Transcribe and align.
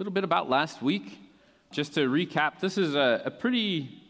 little 0.00 0.14
bit 0.14 0.24
about 0.24 0.48
last 0.48 0.80
week. 0.80 1.18
Just 1.70 1.92
to 1.92 2.08
recap, 2.08 2.58
this 2.58 2.78
is 2.78 2.94
a, 2.94 3.20
a 3.26 3.30
pretty, 3.30 4.00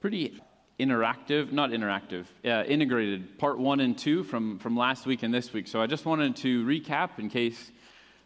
pretty 0.00 0.42
interactive, 0.80 1.52
not 1.52 1.70
interactive, 1.70 2.24
uh, 2.44 2.64
integrated 2.64 3.38
part 3.38 3.56
one 3.56 3.78
and 3.78 3.96
two 3.96 4.24
from, 4.24 4.58
from 4.58 4.76
last 4.76 5.06
week 5.06 5.22
and 5.22 5.32
this 5.32 5.52
week. 5.52 5.68
So 5.68 5.80
I 5.80 5.86
just 5.86 6.04
wanted 6.04 6.34
to 6.38 6.66
recap 6.66 7.20
in 7.20 7.28
case 7.28 7.70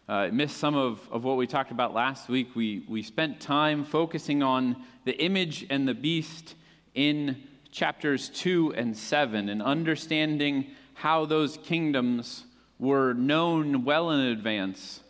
uh, 0.09 0.29
missed 0.33 0.57
some 0.57 0.75
of, 0.75 1.07
of 1.13 1.23
what 1.23 1.37
we 1.37 1.47
talked 1.47 1.73
about 1.73 1.93
last 1.93 2.31
week. 2.31 2.57
We, 2.57 2.87
we 2.89 3.03
spent 3.03 3.39
time 3.39 3.85
focusing 3.85 4.43
on 4.43 4.83
the 5.05 5.13
image 5.23 5.67
and 5.69 5.87
the 5.87 5.93
beast 5.93 6.55
in 6.95 7.37
chapters 7.71 8.31
2 8.31 8.73
and 8.77 8.97
7 8.97 9.51
and 9.51 9.61
understanding 9.61 10.69
how 10.95 11.27
those 11.27 11.59
kingdoms 11.59 12.47
were 12.79 13.13
known 13.13 13.85
well 13.85 14.11
in 14.11 14.21
advance 14.21 15.01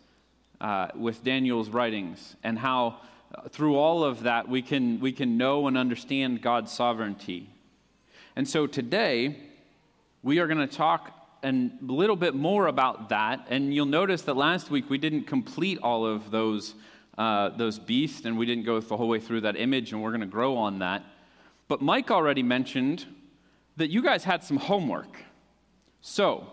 uh, 0.61 0.89
with 0.95 1.25
Daniel's 1.25 1.69
writings 1.69 2.37
and 2.43 2.59
how 2.59 2.97
uh, 3.35 3.49
through 3.49 3.77
all 3.77 4.05
of 4.05 4.25
that 4.25 4.49
we 4.49 4.63
can, 4.63 5.01
we 5.01 5.13
can 5.13 5.37
know 5.37 5.67
and 5.67 5.79
understand 5.79 6.43
God's 6.43 6.73
sovereignty. 6.73 7.49
And 8.37 8.49
so 8.49 8.67
today 8.67 9.37
we 10.23 10.39
are 10.39 10.47
going 10.47 10.67
to 10.67 10.67
talk 10.67 11.13
a 11.43 11.71
little 11.81 12.17
bit 12.17 12.35
more 12.35 12.67
about 12.67 13.09
that. 13.09 13.47
And 13.49 13.75
you'll 13.75 13.87
notice 13.87 14.23
that 14.23 14.37
last 14.37 14.71
week 14.71 14.91
we 14.91 14.99
didn't 14.99 15.25
complete 15.25 15.79
all 15.83 16.05
of 16.05 16.31
those, 16.31 16.75
uh, 17.17 17.51
those 17.51 17.79
beasts, 17.79 18.27
and 18.27 18.37
we 18.39 18.47
didn't 18.47 18.65
go 18.65 18.81
the 18.81 18.97
whole 18.97 19.09
way 19.09 19.21
through 19.21 19.43
that 19.43 19.57
image, 19.57 19.93
and 19.93 20.03
we're 20.03 20.11
going 20.11 20.21
to 20.21 20.27
grow 20.27 20.57
on 20.57 20.81
that. 20.81 21.03
But 21.69 21.81
Mike 21.81 22.11
already 22.11 22.43
mentioned 22.43 23.07
that 23.77 23.91
you 23.91 24.03
guys 24.03 24.25
had 24.25 24.45
some 24.45 24.57
homework. 24.57 25.23
So, 26.01 26.53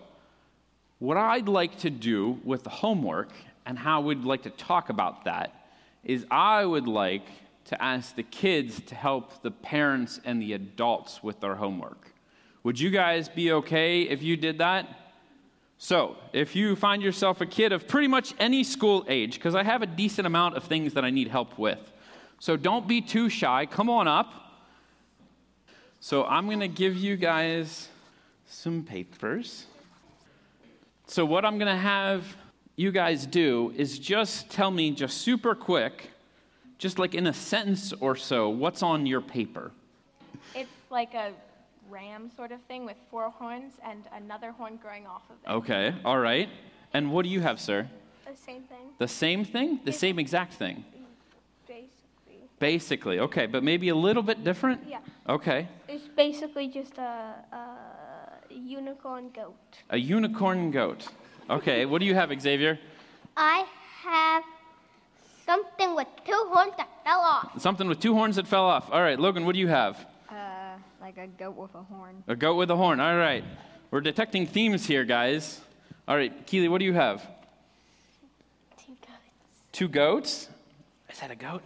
what 1.00 1.18
I'd 1.18 1.48
like 1.48 1.80
to 1.80 1.90
do 1.90 2.40
with 2.44 2.64
the 2.64 2.70
homework 2.70 3.30
and 3.68 3.78
how 3.78 4.00
we'd 4.00 4.24
like 4.24 4.44
to 4.44 4.50
talk 4.50 4.90
about 4.90 5.26
that 5.26 5.54
is 6.06 6.26
I 6.32 6.66
would 6.66 6.88
like 6.88 7.28
to 7.66 7.84
ask 7.84 8.16
the 8.16 8.24
kids 8.24 8.80
to 8.88 8.96
help 8.96 9.44
the 9.44 9.52
parents 9.52 10.22
and 10.24 10.42
the 10.42 10.54
adults 10.54 11.22
with 11.22 11.42
their 11.42 11.56
homework. 11.56 12.14
Would 12.64 12.80
you 12.80 12.90
guys 12.90 13.28
be 13.28 13.52
okay 13.52 14.04
if 14.04 14.24
you 14.24 14.38
did 14.38 14.60
that? 14.60 14.88
So, 15.78 16.16
if 16.32 16.56
you 16.56 16.76
find 16.78 17.04
yourself 17.04 17.42
a 17.42 17.46
kid 17.46 17.72
of 17.74 17.88
pretty 17.88 18.08
much 18.08 18.34
any 18.40 18.64
school 18.64 19.06
age, 19.10 19.34
because 19.36 19.54
I 19.54 19.64
have 19.64 19.82
a 19.82 19.86
decent 19.86 20.26
amount 20.26 20.56
of 20.56 20.64
things 20.64 20.94
that 20.94 21.06
I 21.06 21.12
need 21.12 21.28
help 21.28 21.60
with. 21.60 21.92
So, 22.40 22.56
don't 22.56 22.88
be 22.88 23.02
too 23.02 23.30
shy. 23.30 23.68
Come 23.68 23.90
on 23.90 24.08
up. 24.08 24.34
So, 26.00 26.24
I'm 26.24 26.46
going 26.46 26.62
to 26.62 26.68
give 26.68 26.96
you 26.96 27.16
guys 27.16 27.90
some 28.48 28.82
papers. 28.84 29.66
So, 31.06 31.26
what 31.26 31.46
I'm 31.46 31.60
going 31.60 31.72
to 31.72 31.82
have 31.82 32.24
you 32.78 32.92
guys 32.92 33.26
do 33.26 33.74
is 33.76 33.98
just 33.98 34.52
tell 34.52 34.70
me, 34.70 34.92
just 34.92 35.18
super 35.18 35.56
quick, 35.56 36.12
just 36.78 37.00
like 37.00 37.16
in 37.16 37.26
a 37.26 37.34
sentence 37.34 37.92
or 38.00 38.16
so, 38.16 38.50
what's 38.50 38.84
on 38.84 39.08
your 39.08 39.20
paper. 39.20 39.72
It's 40.56 40.70
like 40.92 41.16
a 41.16 41.32
ram 41.90 42.30
sort 42.36 42.52
of 42.52 42.62
thing 42.68 42.86
with 42.86 42.96
four 43.10 43.32
horns 43.32 43.74
and 43.84 44.04
another 44.14 44.52
horn 44.52 44.78
growing 44.82 45.08
off 45.08 45.24
of 45.30 45.36
it. 45.44 45.52
Okay, 45.58 45.96
all 46.06 46.20
right. 46.20 46.50
And 46.94 47.12
what 47.12 47.24
do 47.24 47.30
you 47.30 47.42
have, 47.42 47.60
sir? 47.60 47.90
The 48.28 48.38
same 48.38 48.62
thing, 48.62 48.78
The 49.00 49.08
same 49.08 49.44
thing? 49.44 49.80
The 49.84 49.92
same 49.92 50.20
exact 50.20 50.54
thing? 50.54 50.86
basically. 51.68 52.50
Basically, 52.60 53.20
okay, 53.20 53.48
but 53.48 53.64
maybe 53.64 53.90
a 53.90 53.96
little 53.96 54.24
bit 54.24 54.44
different? 54.44 54.82
Yeah. 54.88 55.00
Okay. 55.28 55.68
It's 55.88 56.08
basically 56.16 56.68
just 56.68 57.00
a, 57.00 57.34
a 57.52 58.54
unicorn 58.54 59.32
goat. 59.34 59.56
A 59.90 59.98
unicorn 59.98 60.70
goat. 60.70 61.08
Okay, 61.50 61.86
what 61.86 62.00
do 62.00 62.06
you 62.06 62.14
have, 62.14 62.30
Xavier? 62.42 62.78
I 63.38 63.66
have 64.04 64.44
something 65.46 65.96
with 65.96 66.08
two 66.26 66.46
horns 66.50 66.74
that 66.78 66.90
fell 67.06 67.20
off. 67.22 67.62
Something 67.62 67.88
with 67.88 68.00
two 68.00 68.14
horns 68.14 68.36
that 68.36 68.48
fell 68.48 68.66
off. 68.66 68.90
All 68.92 69.02
right, 69.02 69.18
Logan, 69.18 69.46
what 69.46 69.54
do 69.54 69.60
you 69.60 69.70
have? 69.70 70.06
Uh, 70.30 70.76
like 71.00 71.18
a 71.18 71.28
goat 71.28 71.56
with 71.56 71.74
a 71.74 71.84
horn. 71.84 72.22
A 72.28 72.36
goat 72.36 72.56
with 72.56 72.70
a 72.70 72.76
horn. 72.76 73.00
All 73.00 73.16
right. 73.16 73.46
We're 73.92 74.02
detecting 74.02 74.46
themes 74.46 74.86
here, 74.86 75.06
guys. 75.06 75.62
All 76.06 76.18
right, 76.18 76.46
Keely, 76.46 76.68
what 76.68 76.80
do 76.80 76.86
you 76.86 76.94
have? 76.94 77.26
Two 78.78 78.96
goats. 79.02 79.22
Two 79.72 79.88
goats? 79.88 80.50
Is 81.10 81.20
that 81.22 81.32
a 81.32 81.36
goat? 81.36 81.64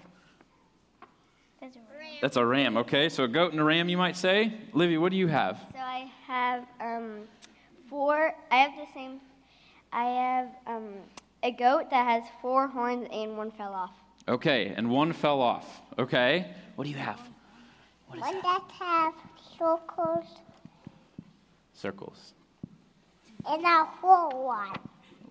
There's 1.59 1.75
a 1.75 1.79
ram. 1.79 2.17
That's 2.21 2.37
a 2.37 2.45
ram, 2.45 2.77
okay? 2.77 3.09
So 3.09 3.23
a 3.23 3.27
goat 3.27 3.51
and 3.51 3.59
a 3.59 3.63
ram, 3.63 3.89
you 3.89 3.97
might 3.97 4.15
say. 4.15 4.53
Livy, 4.73 4.99
what 4.99 5.11
do 5.11 5.17
you 5.17 5.27
have? 5.27 5.59
So 5.73 5.79
I 5.79 6.11
have 6.27 6.65
um, 6.79 7.21
four. 7.89 8.35
I 8.51 8.57
have 8.57 8.71
the 8.73 8.91
same. 8.93 9.19
I 9.93 10.03
have 10.05 10.47
um, 10.67 10.89
a 11.43 11.51
goat 11.51 11.89
that 11.89 12.05
has 12.05 12.23
four 12.41 12.67
horns 12.67 13.07
and 13.11 13.37
one 13.37 13.51
fell 13.51 13.73
off. 13.73 13.91
Okay, 14.27 14.73
and 14.75 14.89
one 14.89 15.11
fell 15.13 15.41
off. 15.41 15.81
Okay. 15.99 16.47
What 16.75 16.85
do 16.85 16.89
you 16.91 16.97
have? 16.97 17.19
What 18.07 18.17
is 18.17 18.21
One 18.21 18.35
that? 18.35 18.43
that 18.43 18.71
have 18.79 19.13
circles 19.57 20.25
Circles. 21.73 22.33
and 23.49 23.63
a 23.65 23.85
whole 23.85 24.45
one. 24.45 24.75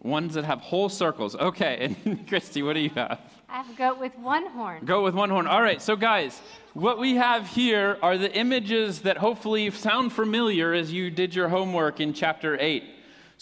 Ones 0.03 0.35
that 0.35 0.45
have 0.45 0.61
whole 0.61 0.89
circles. 0.89 1.37
Okay, 1.37 1.95
and 2.05 2.27
Christy, 2.29 2.63
what 2.63 2.73
do 2.75 2.81
you 2.81 2.91
have? 2.91 3.21
I 3.49 3.59
have 3.63 3.71
a 3.71 3.75
goat 3.75 3.99
with 3.99 4.17
one 4.19 4.47
horn. 4.47 4.85
Goat 4.85 5.05
with 5.05 5.15
one 5.15 5.31
horn. 5.31 5.47
All 5.47 5.63
right, 5.63 5.81
so 5.81 5.95
guys, 5.95 6.41
what 6.75 6.99
we 6.99 7.15
have 7.17 7.47
here 7.47 7.99
are 8.03 8.17
the 8.19 8.33
images 8.35 9.01
that 9.03 9.17
hopefully 9.19 9.71
sound 9.71 10.13
familiar 10.13 10.73
as 10.73 10.93
you 10.93 11.11
did 11.11 11.35
your 11.35 11.49
homework 11.49 12.01
in 12.01 12.13
chapter 12.13 12.57
8. 12.61 12.83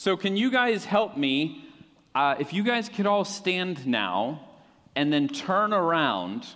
So, 0.01 0.17
can 0.17 0.37
you 0.37 0.53
guys 0.53 0.85
help 0.85 1.17
me? 1.17 1.65
Uh, 2.15 2.37
if 2.39 2.53
you 2.53 2.63
guys 2.63 2.89
could 2.89 3.07
all 3.07 3.25
stand 3.25 3.85
now 3.85 4.49
and 4.95 5.13
then 5.13 5.27
turn 5.27 5.73
around 5.73 6.47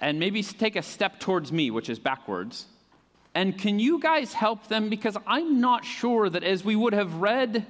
and 0.00 0.20
maybe 0.20 0.40
take 0.44 0.76
a 0.76 0.82
step 0.82 1.18
towards 1.18 1.50
me, 1.50 1.72
which 1.72 1.90
is 1.90 1.98
backwards. 1.98 2.66
And 3.34 3.58
can 3.58 3.80
you 3.80 3.98
guys 3.98 4.32
help 4.32 4.68
them? 4.68 4.88
Because 4.88 5.16
I'm 5.26 5.60
not 5.60 5.84
sure 5.84 6.30
that 6.30 6.44
as 6.44 6.64
we 6.64 6.76
would 6.76 6.92
have 6.92 7.16
read 7.16 7.66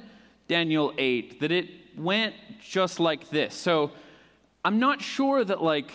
Daniel 0.48 0.92
8, 0.98 1.40
that 1.40 1.50
it 1.50 1.70
went 1.96 2.34
just 2.62 3.00
like 3.00 3.30
this. 3.30 3.54
So 3.54 3.92
I'm 4.66 4.80
not 4.80 5.00
sure 5.00 5.42
that, 5.42 5.62
like, 5.62 5.92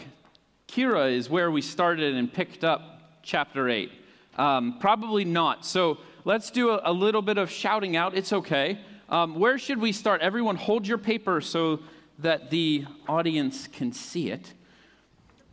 Kira 0.68 1.14
is 1.14 1.30
where 1.30 1.52
we 1.52 1.62
started 1.62 2.16
and 2.16 2.34
picked 2.34 2.64
up 2.64 3.22
chapter 3.22 3.70
8. 3.70 3.92
Um, 4.40 4.80
probably 4.80 5.26
not. 5.26 5.64
So 5.64 6.00
let's 6.26 6.50
do 6.50 6.72
a, 6.72 6.82
a 6.86 6.92
little 6.92 7.22
bit 7.22 7.38
of 7.38 7.52
shouting 7.52 7.96
out. 7.96 8.16
It's 8.16 8.34
okay. 8.34 8.80
Um, 9.10 9.40
where 9.40 9.58
should 9.58 9.80
we 9.80 9.92
start? 9.94 10.22
Everyone, 10.22 10.58
hold 10.58 10.88
your 10.88 10.98
paper 10.98 11.40
so 11.40 11.80
that 12.20 12.50
the 12.50 12.86
audience 13.08 13.68
can 13.68 13.94
see 13.94 14.30
it. 14.30 14.54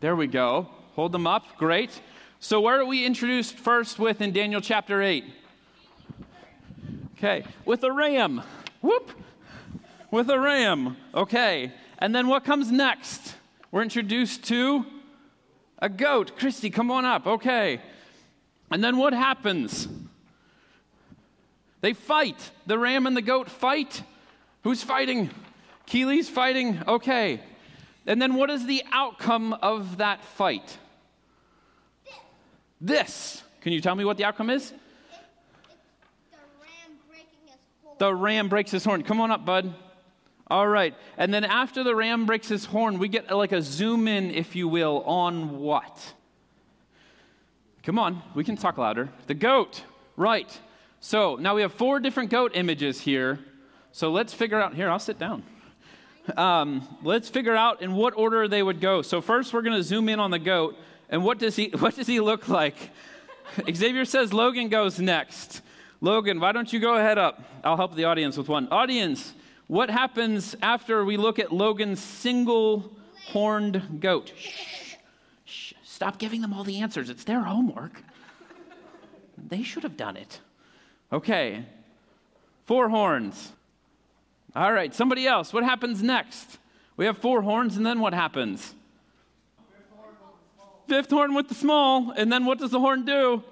There 0.00 0.16
we 0.16 0.26
go. 0.26 0.68
Hold 0.94 1.12
them 1.12 1.26
up. 1.26 1.56
Great. 1.56 2.00
So, 2.40 2.60
where 2.60 2.80
are 2.80 2.84
we 2.84 3.06
introduced 3.06 3.56
first 3.56 3.98
with 3.98 4.20
in 4.20 4.32
Daniel 4.32 4.60
chapter 4.60 5.00
8? 5.00 5.24
Okay, 7.16 7.44
with 7.64 7.84
a 7.84 7.92
ram. 7.92 8.42
Whoop. 8.80 9.10
With 10.10 10.28
a 10.30 10.38
ram. 10.38 10.96
Okay. 11.14 11.72
And 11.98 12.14
then 12.14 12.26
what 12.26 12.44
comes 12.44 12.70
next? 12.70 13.34
We're 13.70 13.82
introduced 13.82 14.44
to 14.44 14.84
a 15.78 15.88
goat. 15.88 16.36
Christy, 16.38 16.70
come 16.70 16.90
on 16.90 17.04
up. 17.04 17.26
Okay. 17.26 17.80
And 18.70 18.82
then 18.82 18.96
what 18.96 19.12
happens? 19.12 19.88
They 21.84 21.92
fight. 21.92 22.38
The 22.64 22.78
ram 22.78 23.06
and 23.06 23.14
the 23.14 23.20
goat 23.20 23.50
fight. 23.50 24.02
Who's 24.62 24.82
fighting? 24.82 25.28
Keely's 25.84 26.30
fighting. 26.30 26.82
Okay. 26.88 27.42
And 28.06 28.22
then 28.22 28.36
what 28.36 28.48
is 28.48 28.64
the 28.64 28.82
outcome 28.90 29.52
of 29.52 29.98
that 29.98 30.24
fight? 30.24 30.78
This. 32.80 33.42
Can 33.60 33.74
you 33.74 33.82
tell 33.82 33.94
me 33.94 34.06
what 34.06 34.16
the 34.16 34.24
outcome 34.24 34.48
is? 34.48 34.72
The 37.98 38.14
ram 38.14 38.48
breaks 38.48 38.70
his 38.70 38.82
horn. 38.82 39.02
Come 39.02 39.20
on 39.20 39.30
up, 39.30 39.44
bud. 39.44 39.74
All 40.48 40.66
right. 40.66 40.94
And 41.18 41.34
then 41.34 41.44
after 41.44 41.84
the 41.84 41.94
ram 41.94 42.24
breaks 42.24 42.48
his 42.48 42.64
horn, 42.64 42.98
we 42.98 43.08
get 43.08 43.30
like 43.30 43.52
a 43.52 43.60
zoom 43.60 44.08
in, 44.08 44.30
if 44.30 44.56
you 44.56 44.68
will, 44.68 45.02
on 45.02 45.58
what? 45.58 46.14
Come 47.82 47.98
on, 47.98 48.22
we 48.34 48.42
can 48.42 48.56
talk 48.56 48.78
louder. 48.78 49.10
The 49.26 49.34
goat. 49.34 49.82
Right. 50.16 50.48
So 51.04 51.36
now 51.36 51.54
we 51.54 51.60
have 51.60 51.74
four 51.74 52.00
different 52.00 52.30
goat 52.30 52.52
images 52.54 52.98
here. 52.98 53.38
So 53.92 54.10
let's 54.10 54.32
figure 54.32 54.58
out. 54.58 54.74
Here, 54.74 54.88
I'll 54.88 54.98
sit 54.98 55.18
down. 55.18 55.42
Um, 56.34 56.88
let's 57.02 57.28
figure 57.28 57.54
out 57.54 57.82
in 57.82 57.92
what 57.92 58.16
order 58.16 58.48
they 58.48 58.62
would 58.62 58.80
go. 58.80 59.02
So 59.02 59.20
first, 59.20 59.52
we're 59.52 59.60
going 59.60 59.76
to 59.76 59.82
zoom 59.82 60.08
in 60.08 60.18
on 60.18 60.30
the 60.30 60.38
goat. 60.38 60.78
And 61.10 61.22
what 61.22 61.38
does 61.38 61.56
he? 61.56 61.66
What 61.78 61.94
does 61.94 62.06
he 62.06 62.20
look 62.20 62.48
like? 62.48 62.74
Xavier 63.70 64.06
says 64.06 64.32
Logan 64.32 64.70
goes 64.70 64.98
next. 64.98 65.60
Logan, 66.00 66.40
why 66.40 66.52
don't 66.52 66.72
you 66.72 66.80
go 66.80 66.94
ahead 66.94 67.18
up? 67.18 67.44
I'll 67.62 67.76
help 67.76 67.94
the 67.94 68.04
audience 68.04 68.38
with 68.38 68.48
one. 68.48 68.66
Audience, 68.68 69.34
what 69.66 69.90
happens 69.90 70.56
after 70.62 71.04
we 71.04 71.18
look 71.18 71.38
at 71.38 71.52
Logan's 71.52 72.00
single 72.00 72.90
horned 73.26 74.00
goat? 74.00 74.32
Shh, 74.38 74.94
shh, 75.44 75.74
stop 75.82 76.16
giving 76.18 76.40
them 76.40 76.54
all 76.54 76.64
the 76.64 76.80
answers. 76.80 77.10
It's 77.10 77.24
their 77.24 77.42
homework. 77.42 78.02
They 79.36 79.62
should 79.62 79.82
have 79.82 79.98
done 79.98 80.16
it. 80.16 80.40
Okay, 81.12 81.64
four 82.66 82.88
horns. 82.88 83.52
All 84.56 84.72
right, 84.72 84.94
somebody 84.94 85.26
else. 85.26 85.52
What 85.52 85.64
happens 85.64 86.02
next? 86.02 86.58
We 86.96 87.06
have 87.06 87.18
four 87.18 87.42
horns, 87.42 87.76
and 87.76 87.84
then 87.84 88.00
what 88.00 88.14
happens? 88.14 88.74
Fifth 90.86 91.10
horn 91.10 91.34
with 91.34 91.48
the 91.48 91.54
small. 91.54 92.12
And 92.16 92.32
then 92.32 92.44
what 92.44 92.58
does 92.58 92.70
the 92.70 92.78
horn 92.78 93.04
do? 93.04 93.42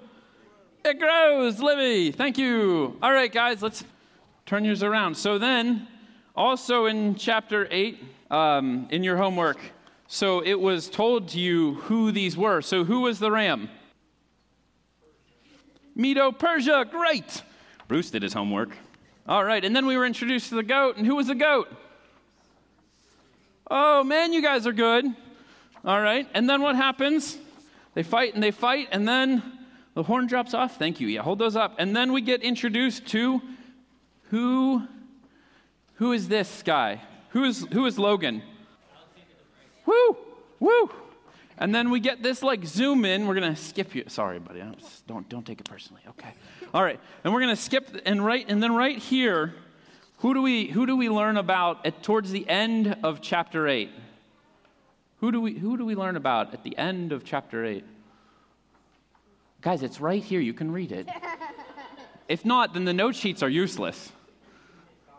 It 0.85 0.99
grows, 0.99 1.59
Libby. 1.59 2.11
Thank 2.11 2.37
you. 2.37 2.97
All 3.01 3.11
right, 3.11 3.31
guys, 3.31 3.61
let's 3.61 3.83
turn 4.45 4.63
yours 4.63 4.83
around. 4.83 5.15
So 5.15 5.37
then, 5.37 5.87
also 6.35 6.85
in 6.85 7.15
chapter 7.15 7.67
8, 7.69 8.03
um, 8.31 8.87
in 8.91 9.03
your 9.03 9.17
homework, 9.17 9.57
so 10.07 10.41
it 10.41 10.59
was 10.59 10.89
told 10.89 11.29
to 11.29 11.39
you 11.39 11.75
who 11.75 12.11
these 12.11 12.37
were. 12.37 12.61
So 12.61 12.83
who 12.83 13.01
was 13.01 13.19
the 13.19 13.31
ram? 13.31 13.69
Medo 15.95 16.31
Persia. 16.31 16.85
Great. 16.89 17.43
Bruce 17.87 18.09
did 18.09 18.23
his 18.23 18.33
homework. 18.33 18.75
All 19.27 19.43
right, 19.43 19.63
and 19.63 19.75
then 19.75 19.85
we 19.85 19.97
were 19.97 20.05
introduced 20.05 20.49
to 20.49 20.55
the 20.55 20.63
goat. 20.63 20.97
And 20.97 21.05
who 21.05 21.15
was 21.15 21.27
the 21.27 21.35
goat? 21.35 21.69
Oh, 23.69 24.03
man, 24.03 24.33
you 24.33 24.41
guys 24.41 24.67
are 24.67 24.73
good. 24.73 25.05
All 25.85 26.01
right, 26.01 26.27
and 26.33 26.49
then 26.49 26.61
what 26.61 26.75
happens? 26.75 27.37
They 27.93 28.03
fight 28.03 28.33
and 28.33 28.41
they 28.41 28.51
fight, 28.51 28.89
and 28.91 29.07
then 29.07 29.43
the 29.93 30.03
horn 30.03 30.27
drops 30.27 30.53
off. 30.53 30.77
Thank 30.77 30.99
you. 30.99 31.07
Yeah, 31.07 31.21
hold 31.21 31.39
those 31.39 31.55
up. 31.55 31.75
And 31.77 31.95
then 31.95 32.11
we 32.11 32.21
get 32.21 32.41
introduced 32.41 33.07
to 33.07 33.41
who 34.29 34.87
who 35.95 36.11
is 36.11 36.27
this 36.27 36.63
guy? 36.63 37.01
Who 37.29 37.43
is 37.43 37.67
who 37.71 37.85
is 37.85 37.99
Logan? 37.99 38.41
Woo! 39.85 40.17
Woo! 40.59 40.89
And 41.57 41.73
then 41.73 41.91
we 41.91 41.99
get 41.99 42.23
this 42.23 42.41
like 42.41 42.65
zoom 42.65 43.05
in. 43.05 43.27
We're 43.27 43.35
gonna 43.35 43.55
skip 43.55 43.93
you. 43.93 44.05
Sorry, 44.07 44.39
buddy. 44.39 44.63
Don't 45.07 45.27
don't 45.29 45.45
take 45.45 45.59
it 45.59 45.69
personally. 45.69 46.01
Okay. 46.09 46.33
All 46.73 46.83
right. 46.83 46.99
And 47.23 47.33
we're 47.33 47.41
gonna 47.41 47.55
skip 47.55 48.01
and 48.05 48.25
right 48.25 48.45
and 48.47 48.61
then 48.61 48.75
right 48.75 48.97
here, 48.97 49.53
who 50.19 50.33
do 50.33 50.41
we 50.41 50.67
who 50.67 50.85
do 50.85 50.95
we 50.95 51.09
learn 51.09 51.37
about 51.37 51.85
at 51.85 52.01
towards 52.01 52.31
the 52.31 52.47
end 52.49 52.97
of 53.03 53.21
chapter 53.21 53.67
eight? 53.67 53.91
Who 55.19 55.31
do 55.31 55.39
we 55.39 55.53
who 55.53 55.77
do 55.77 55.85
we 55.85 55.95
learn 55.95 56.15
about 56.15 56.53
at 56.53 56.63
the 56.63 56.77
end 56.77 57.11
of 57.11 57.23
chapter 57.23 57.63
eight? 57.63 57.85
Guys, 59.61 59.83
it's 59.83 60.01
right 60.01 60.21
here. 60.21 60.41
You 60.41 60.53
can 60.53 60.71
read 60.71 60.91
it. 60.91 61.07
If 62.27 62.45
not, 62.45 62.73
then 62.73 62.85
the 62.85 62.93
note 62.93 63.15
sheets 63.15 63.43
are 63.43 63.49
useless. 63.49 64.11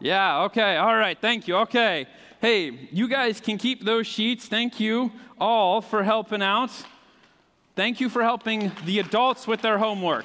Yeah, 0.01 0.43
okay, 0.45 0.77
all 0.77 0.95
right, 0.95 1.19
thank 1.19 1.49
you. 1.49 1.57
Okay. 1.59 2.07
Hey, 2.41 2.89
you 2.93 3.09
guys 3.09 3.41
can 3.41 3.57
keep 3.57 3.85
those 3.85 4.07
sheets. 4.07 4.47
Thank 4.47 4.79
you 4.79 5.11
all 5.45 5.83
for 5.83 6.03
helping 6.03 6.41
out. 6.41 6.71
Thank 7.77 8.01
you 8.01 8.09
for 8.09 8.23
helping 8.23 8.73
the 8.87 8.99
adults 8.99 9.47
with 9.47 9.61
their 9.61 9.77
homework. 9.77 10.25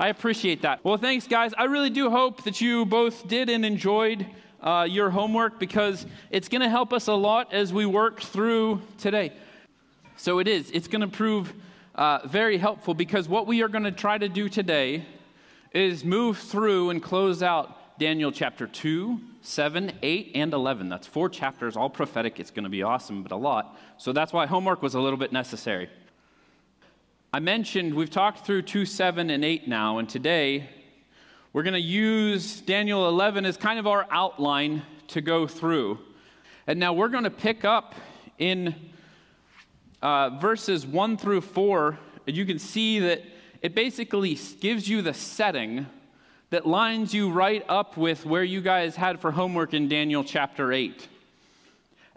I 0.00 0.08
appreciate 0.08 0.62
that. 0.62 0.84
Well, 0.84 0.96
thanks, 0.96 1.28
guys. 1.28 1.54
I 1.56 1.64
really 1.64 1.90
do 1.90 2.10
hope 2.10 2.42
that 2.42 2.60
you 2.60 2.84
both 2.84 3.28
did 3.28 3.48
and 3.48 3.64
enjoyed 3.64 4.26
uh, 4.60 4.84
your 4.90 5.10
homework 5.10 5.60
because 5.60 6.06
it's 6.30 6.48
going 6.48 6.62
to 6.62 6.68
help 6.68 6.92
us 6.92 7.06
a 7.06 7.12
lot 7.12 7.54
as 7.54 7.72
we 7.72 7.86
work 7.86 8.20
through 8.20 8.82
today. 8.98 9.32
So 10.16 10.40
it 10.40 10.48
is. 10.48 10.72
It's 10.72 10.88
going 10.88 11.02
to 11.02 11.16
prove 11.16 11.54
uh, 11.94 12.26
very 12.26 12.58
helpful 12.58 12.94
because 12.94 13.28
what 13.28 13.46
we 13.46 13.62
are 13.62 13.68
going 13.68 13.84
to 13.84 13.92
try 13.92 14.18
to 14.18 14.28
do 14.28 14.48
today 14.48 15.04
is 15.72 16.04
move 16.04 16.36
through 16.36 16.90
and 16.90 17.00
close 17.00 17.44
out 17.44 17.96
Daniel 18.00 18.32
chapter 18.32 18.66
2, 18.66 19.20
7, 19.40 19.92
8, 20.02 20.32
and 20.34 20.52
11. 20.52 20.88
That's 20.88 21.06
four 21.06 21.28
chapters, 21.28 21.76
all 21.76 21.90
prophetic. 21.90 22.40
It's 22.40 22.50
going 22.50 22.64
to 22.64 22.70
be 22.70 22.82
awesome, 22.82 23.22
but 23.22 23.32
a 23.32 23.36
lot. 23.36 23.78
So 23.96 24.12
that's 24.12 24.32
why 24.32 24.46
homework 24.46 24.82
was 24.82 24.94
a 24.94 25.00
little 25.00 25.18
bit 25.18 25.32
necessary. 25.32 25.88
I 27.32 27.40
mentioned 27.40 27.94
we've 27.94 28.10
talked 28.10 28.46
through 28.46 28.62
2, 28.62 28.84
7, 28.84 29.30
and 29.30 29.44
8 29.44 29.68
now, 29.68 29.98
and 29.98 30.08
today 30.08 30.68
we're 31.52 31.62
going 31.62 31.74
to 31.74 31.80
use 31.80 32.60
Daniel 32.60 33.08
11 33.08 33.44
as 33.44 33.56
kind 33.56 33.78
of 33.78 33.86
our 33.86 34.06
outline 34.10 34.82
to 35.08 35.20
go 35.20 35.46
through. 35.46 35.98
And 36.66 36.78
now 36.78 36.92
we're 36.92 37.08
going 37.08 37.24
to 37.24 37.30
pick 37.30 37.64
up 37.64 37.94
in 38.38 38.74
uh, 40.02 40.38
verses 40.38 40.86
1 40.86 41.16
through 41.16 41.40
4. 41.40 41.98
And 42.26 42.36
you 42.36 42.44
can 42.44 42.58
see 42.58 42.98
that 43.00 43.22
it 43.62 43.74
basically 43.74 44.38
gives 44.60 44.88
you 44.88 45.02
the 45.02 45.14
setting 45.14 45.86
that 46.50 46.66
lines 46.66 47.12
you 47.12 47.30
right 47.30 47.64
up 47.68 47.96
with 47.96 48.24
where 48.24 48.44
you 48.44 48.60
guys 48.60 48.96
had 48.96 49.20
for 49.20 49.30
homework 49.30 49.74
in 49.74 49.88
Daniel 49.88 50.24
chapter 50.24 50.72
8. 50.72 51.08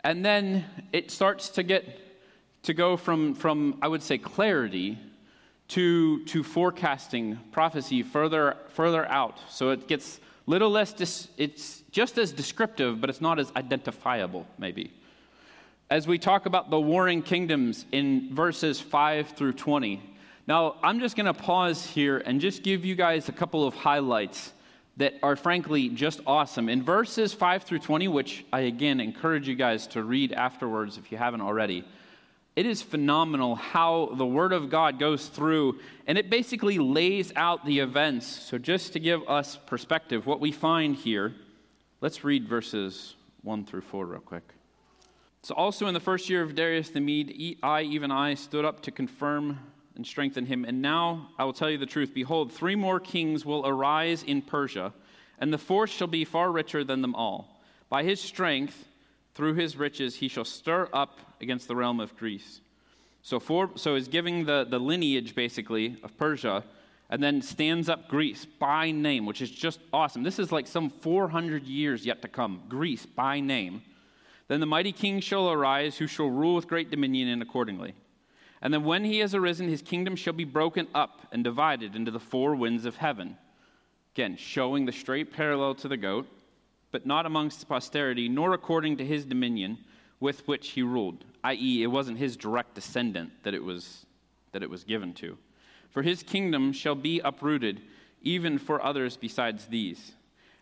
And 0.03 0.25
then 0.25 0.65
it 0.93 1.11
starts 1.11 1.49
to 1.49 1.63
get 1.63 1.99
to 2.63 2.73
go 2.73 2.95
from, 2.97 3.35
from 3.35 3.77
I 3.81 3.87
would 3.87 4.01
say, 4.01 4.17
clarity 4.17 4.97
to, 5.69 6.23
to 6.25 6.43
forecasting 6.43 7.39
prophecy 7.51 8.03
further, 8.03 8.57
further 8.69 9.05
out. 9.05 9.37
So 9.49 9.69
it 9.69 9.87
gets 9.87 10.19
little 10.45 10.69
less, 10.69 10.93
dis, 10.93 11.27
it's 11.37 11.81
just 11.91 12.17
as 12.17 12.31
descriptive, 12.31 13.01
but 13.01 13.09
it's 13.09 13.21
not 13.21 13.39
as 13.39 13.51
identifiable, 13.55 14.47
maybe. 14.57 14.91
As 15.89 16.07
we 16.07 16.17
talk 16.17 16.45
about 16.45 16.69
the 16.69 16.79
warring 16.79 17.21
kingdoms 17.21 17.85
in 17.91 18.33
verses 18.33 18.79
5 18.79 19.29
through 19.29 19.53
20, 19.53 20.01
now, 20.47 20.75
I'm 20.81 20.99
just 20.99 21.15
going 21.15 21.27
to 21.27 21.33
pause 21.33 21.85
here 21.85 22.17
and 22.17 22.41
just 22.41 22.63
give 22.63 22.83
you 22.83 22.95
guys 22.95 23.29
a 23.29 23.31
couple 23.31 23.65
of 23.65 23.75
highlights 23.75 24.53
that 24.97 25.13
are 25.23 25.35
frankly 25.35 25.89
just 25.89 26.19
awesome. 26.25 26.67
In 26.67 26.83
verses 26.83 27.33
5 27.33 27.63
through 27.63 27.79
20, 27.79 28.07
which 28.07 28.45
I 28.51 28.61
again 28.61 28.99
encourage 28.99 29.47
you 29.47 29.55
guys 29.55 29.87
to 29.87 30.03
read 30.03 30.33
afterwards 30.33 30.97
if 30.97 31.11
you 31.11 31.17
haven't 31.17 31.41
already, 31.41 31.85
it 32.55 32.65
is 32.65 32.81
phenomenal 32.81 33.55
how 33.55 34.11
the 34.15 34.25
Word 34.25 34.51
of 34.51 34.69
God 34.69 34.99
goes 34.99 35.27
through 35.27 35.79
and 36.05 36.17
it 36.17 36.29
basically 36.29 36.79
lays 36.79 37.31
out 37.35 37.65
the 37.65 37.79
events. 37.79 38.27
So, 38.27 38.57
just 38.57 38.93
to 38.93 38.99
give 38.99 39.21
us 39.29 39.57
perspective, 39.65 40.25
what 40.25 40.41
we 40.41 40.51
find 40.51 40.95
here, 40.95 41.33
let's 42.01 42.23
read 42.23 42.47
verses 42.47 43.15
1 43.43 43.65
through 43.65 43.81
4 43.81 44.05
real 44.05 44.19
quick. 44.19 44.53
So, 45.43 45.55
also 45.55 45.87
in 45.87 45.93
the 45.93 46.01
first 46.01 46.29
year 46.29 46.41
of 46.41 46.53
Darius 46.53 46.89
the 46.89 46.99
Mede, 46.99 47.57
I, 47.63 47.83
even 47.83 48.11
I, 48.11 48.33
stood 48.33 48.65
up 48.65 48.81
to 48.81 48.91
confirm 48.91 49.59
and 49.95 50.05
strengthen 50.05 50.45
him. 50.45 50.65
And 50.65 50.81
now 50.81 51.29
I 51.37 51.43
will 51.43 51.53
tell 51.53 51.69
you 51.69 51.77
the 51.77 51.85
truth. 51.85 52.13
Behold, 52.13 52.51
three 52.51 52.75
more 52.75 52.99
kings 52.99 53.45
will 53.45 53.65
arise 53.65 54.23
in 54.23 54.41
Persia, 54.41 54.93
and 55.39 55.51
the 55.51 55.57
fourth 55.57 55.89
shall 55.89 56.07
be 56.07 56.25
far 56.25 56.51
richer 56.51 56.83
than 56.83 57.01
them 57.01 57.15
all. 57.15 57.61
By 57.89 58.03
his 58.03 58.21
strength, 58.21 58.87
through 59.33 59.55
his 59.55 59.77
riches, 59.77 60.15
he 60.15 60.27
shall 60.27 60.45
stir 60.45 60.87
up 60.93 61.19
against 61.39 61.67
the 61.67 61.75
realm 61.75 61.99
of 61.99 62.15
Greece. 62.17 62.61
So, 63.23 63.39
for, 63.39 63.71
so 63.75 63.95
he's 63.95 64.07
giving 64.07 64.45
the, 64.45 64.65
the 64.69 64.79
lineage, 64.79 65.35
basically, 65.35 65.97
of 66.03 66.17
Persia, 66.17 66.63
and 67.09 67.21
then 67.21 67.41
stands 67.41 67.89
up 67.89 68.07
Greece 68.07 68.45
by 68.45 68.91
name, 68.91 69.25
which 69.25 69.41
is 69.41 69.51
just 69.51 69.79
awesome. 69.91 70.23
This 70.23 70.39
is 70.39 70.51
like 70.51 70.65
some 70.65 70.89
400 70.89 71.65
years 71.65 72.05
yet 72.05 72.21
to 72.21 72.27
come. 72.27 72.63
Greece 72.69 73.05
by 73.05 73.39
name. 73.39 73.83
Then 74.47 74.59
the 74.59 74.65
mighty 74.65 74.91
king 74.91 75.19
shall 75.19 75.51
arise, 75.51 75.97
who 75.97 76.07
shall 76.07 76.29
rule 76.29 76.55
with 76.55 76.67
great 76.67 76.89
dominion 76.89 77.27
and 77.27 77.41
accordingly. 77.41 77.93
And 78.61 78.73
then 78.73 78.83
when 78.83 79.03
he 79.03 79.19
has 79.19 79.33
arisen, 79.33 79.67
his 79.67 79.81
kingdom 79.81 80.15
shall 80.15 80.33
be 80.33 80.43
broken 80.43 80.87
up 80.93 81.27
and 81.31 81.43
divided 81.43 81.95
into 81.95 82.11
the 82.11 82.19
four 82.19 82.55
winds 82.55 82.85
of 82.85 82.97
heaven. 82.97 83.37
Again, 84.13 84.35
showing 84.37 84.85
the 84.85 84.91
straight 84.91 85.33
parallel 85.33 85.75
to 85.75 85.87
the 85.87 85.97
goat, 85.97 86.27
but 86.91 87.05
not 87.05 87.25
amongst 87.25 87.67
posterity, 87.67 88.29
nor 88.29 88.53
according 88.53 88.97
to 88.97 89.05
his 89.05 89.25
dominion 89.25 89.77
with 90.19 90.47
which 90.47 90.69
he 90.69 90.83
ruled, 90.83 91.25
i.e., 91.43 91.81
it 91.81 91.87
wasn't 91.87 92.17
his 92.17 92.37
direct 92.37 92.75
descendant 92.75 93.31
that 93.43 93.53
it 93.53 93.63
was, 93.63 94.05
that 94.51 94.61
it 94.61 94.69
was 94.69 94.83
given 94.83 95.13
to. 95.13 95.37
For 95.89 96.03
his 96.03 96.21
kingdom 96.21 96.71
shall 96.73 96.95
be 96.95 97.19
uprooted, 97.19 97.81
even 98.21 98.59
for 98.59 98.83
others 98.83 99.17
besides 99.17 99.65
these. 99.65 100.13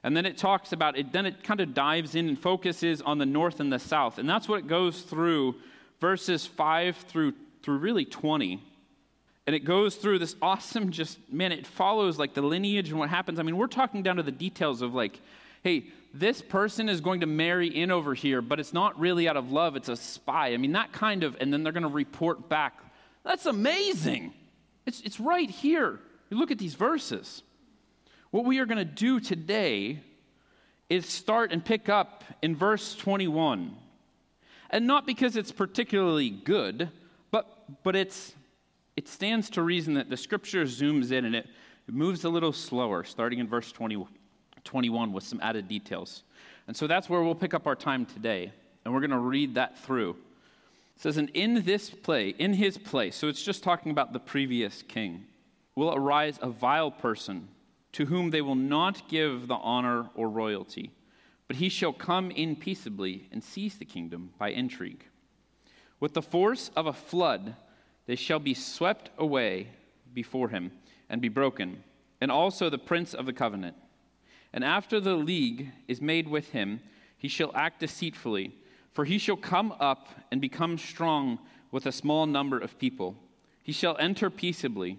And 0.03 0.15
then 0.15 0.25
it 0.25 0.37
talks 0.37 0.71
about 0.71 0.97
it, 0.97 1.11
then 1.11 1.25
it 1.25 1.43
kind 1.43 1.59
of 1.59 1.73
dives 1.73 2.15
in 2.15 2.29
and 2.29 2.39
focuses 2.39 3.01
on 3.01 3.17
the 3.17 3.25
north 3.25 3.59
and 3.59 3.73
the 3.73 3.79
south. 3.79 4.17
And 4.17 4.29
that's 4.29 4.47
what 4.47 4.59
it 4.59 4.67
goes 4.67 5.01
through 5.01 5.55
verses 5.99 6.45
5 6.45 6.95
through 6.95 7.33
through 7.63 7.77
really 7.77 8.05
20. 8.05 8.61
And 9.47 9.55
it 9.55 9.65
goes 9.65 9.95
through 9.95 10.19
this 10.19 10.35
awesome, 10.41 10.91
just, 10.91 11.17
man, 11.31 11.51
it 11.51 11.65
follows 11.65 12.19
like 12.19 12.33
the 12.33 12.41
lineage 12.41 12.89
and 12.89 12.99
what 12.99 13.09
happens. 13.09 13.39
I 13.39 13.43
mean, 13.43 13.57
we're 13.57 13.67
talking 13.67 14.03
down 14.03 14.17
to 14.17 14.23
the 14.23 14.31
details 14.31 14.81
of 14.81 14.93
like, 14.93 15.19
hey, 15.63 15.85
this 16.13 16.41
person 16.41 16.89
is 16.89 17.01
going 17.01 17.21
to 17.21 17.25
marry 17.25 17.67
in 17.67 17.91
over 17.91 18.13
here, 18.13 18.41
but 18.41 18.59
it's 18.59 18.73
not 18.73 18.99
really 18.99 19.27
out 19.27 19.37
of 19.37 19.51
love, 19.51 19.75
it's 19.75 19.89
a 19.89 19.95
spy. 19.95 20.53
I 20.53 20.57
mean, 20.57 20.73
that 20.73 20.91
kind 20.91 21.23
of, 21.23 21.35
and 21.39 21.51
then 21.51 21.63
they're 21.63 21.73
going 21.73 21.83
to 21.83 21.89
report 21.89 22.49
back. 22.49 22.79
That's 23.23 23.45
amazing. 23.45 24.33
It's, 24.85 25.01
it's 25.01 25.19
right 25.19 25.49
here. 25.49 25.99
You 26.29 26.37
look 26.37 26.51
at 26.51 26.57
these 26.57 26.75
verses. 26.75 27.43
What 28.31 28.45
we 28.45 28.59
are 28.59 28.65
going 28.65 28.77
to 28.77 28.85
do 28.85 29.19
today 29.19 29.99
is 30.89 31.05
start 31.05 31.51
and 31.51 31.63
pick 31.63 31.89
up 31.89 32.23
in 32.41 32.55
verse 32.55 32.95
21. 32.95 33.75
And 34.71 34.87
not 34.87 35.05
because 35.05 35.35
it's 35.35 35.51
particularly 35.51 36.29
good, 36.29 36.89
but 37.31 37.59
but 37.83 37.95
it's, 37.95 38.33
it 38.95 39.07
stands 39.07 39.49
to 39.51 39.61
reason 39.61 39.93
that 39.95 40.09
the 40.09 40.17
scripture 40.17 40.63
zooms 40.63 41.11
in 41.11 41.25
and 41.25 41.35
it, 41.35 41.47
it 41.87 41.93
moves 41.93 42.23
a 42.23 42.29
little 42.29 42.53
slower, 42.53 43.03
starting 43.03 43.39
in 43.39 43.47
verse 43.47 43.71
20, 43.71 44.05
21 44.63 45.13
with 45.13 45.23
some 45.23 45.39
added 45.41 45.67
details. 45.67 46.23
And 46.67 46.75
so 46.75 46.87
that's 46.87 47.09
where 47.09 47.23
we'll 47.23 47.35
pick 47.35 47.53
up 47.53 47.67
our 47.67 47.75
time 47.75 48.05
today. 48.05 48.51
And 48.83 48.93
we're 48.93 48.99
going 48.99 49.11
to 49.11 49.17
read 49.17 49.55
that 49.55 49.77
through. 49.79 50.11
It 50.11 51.01
says, 51.01 51.17
And 51.17 51.29
in 51.31 51.63
this 51.63 51.89
play, 51.89 52.29
in 52.29 52.53
his 52.53 52.77
place, 52.77 53.15
so 53.15 53.27
it's 53.27 53.41
just 53.41 53.63
talking 53.63 53.91
about 53.91 54.13
the 54.13 54.19
previous 54.19 54.83
king, 54.83 55.25
will 55.75 55.93
arise 55.93 56.37
a 56.41 56.49
vile 56.49 56.91
person 56.91 57.47
to 57.93 58.05
whom 58.05 58.29
they 58.29 58.41
will 58.41 58.55
not 58.55 59.07
give 59.09 59.47
the 59.47 59.55
honor 59.55 60.09
or 60.13 60.29
royalty, 60.29 60.91
but 61.47 61.55
he 61.55 61.69
shall 61.69 61.93
come 61.93 62.29
in 62.31 62.55
peaceably 62.55 63.27
and 63.31 63.43
seize 63.43 63.77
the 63.77 63.85
kingdom 63.85 64.31
by 64.37 64.49
intrigue. 64.49 65.05
With 65.99 66.13
the 66.13 66.21
force 66.21 66.71
of 66.75 66.85
a 66.85 66.93
flood, 66.93 67.55
they 68.05 68.15
shall 68.15 68.39
be 68.39 68.53
swept 68.53 69.09
away 69.17 69.67
before 70.13 70.49
him 70.49 70.71
and 71.09 71.21
be 71.21 71.29
broken, 71.29 71.83
and 72.21 72.31
also 72.31 72.69
the 72.69 72.77
prince 72.77 73.13
of 73.13 73.25
the 73.25 73.33
covenant. 73.33 73.75
And 74.53 74.63
after 74.63 74.99
the 74.99 75.15
league 75.15 75.71
is 75.87 76.01
made 76.01 76.27
with 76.27 76.51
him, 76.51 76.79
he 77.17 77.27
shall 77.27 77.55
act 77.55 77.81
deceitfully, 77.81 78.55
for 78.93 79.05
he 79.05 79.17
shall 79.17 79.35
come 79.35 79.73
up 79.79 80.07
and 80.31 80.41
become 80.41 80.77
strong 80.77 81.39
with 81.71 81.85
a 81.85 81.91
small 81.91 82.25
number 82.25 82.57
of 82.57 82.79
people. 82.79 83.15
He 83.61 83.71
shall 83.71 83.97
enter 83.99 84.29
peaceably 84.29 84.97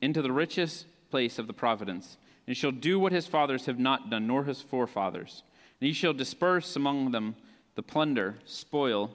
into 0.00 0.22
the 0.22 0.32
richest 0.32 0.86
place 1.10 1.38
of 1.38 1.46
the 1.46 1.52
providence, 1.52 2.16
and 2.46 2.56
shall 2.56 2.72
do 2.72 2.98
what 2.98 3.12
his 3.12 3.26
fathers 3.26 3.66
have 3.66 3.78
not 3.78 4.10
done, 4.10 4.26
nor 4.26 4.44
his 4.44 4.60
forefathers. 4.60 5.42
And 5.80 5.86
he 5.86 5.92
shall 5.92 6.12
disperse 6.12 6.74
among 6.74 7.12
them 7.12 7.36
the 7.74 7.82
plunder, 7.82 8.38
spoil, 8.44 9.12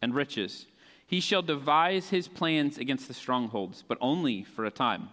and 0.00 0.14
riches. 0.14 0.66
He 1.06 1.20
shall 1.20 1.42
devise 1.42 2.10
his 2.10 2.28
plans 2.28 2.78
against 2.78 3.08
the 3.08 3.14
strongholds, 3.14 3.82
but 3.86 3.98
only 4.00 4.44
for 4.44 4.64
a 4.64 4.70
time. 4.70 5.08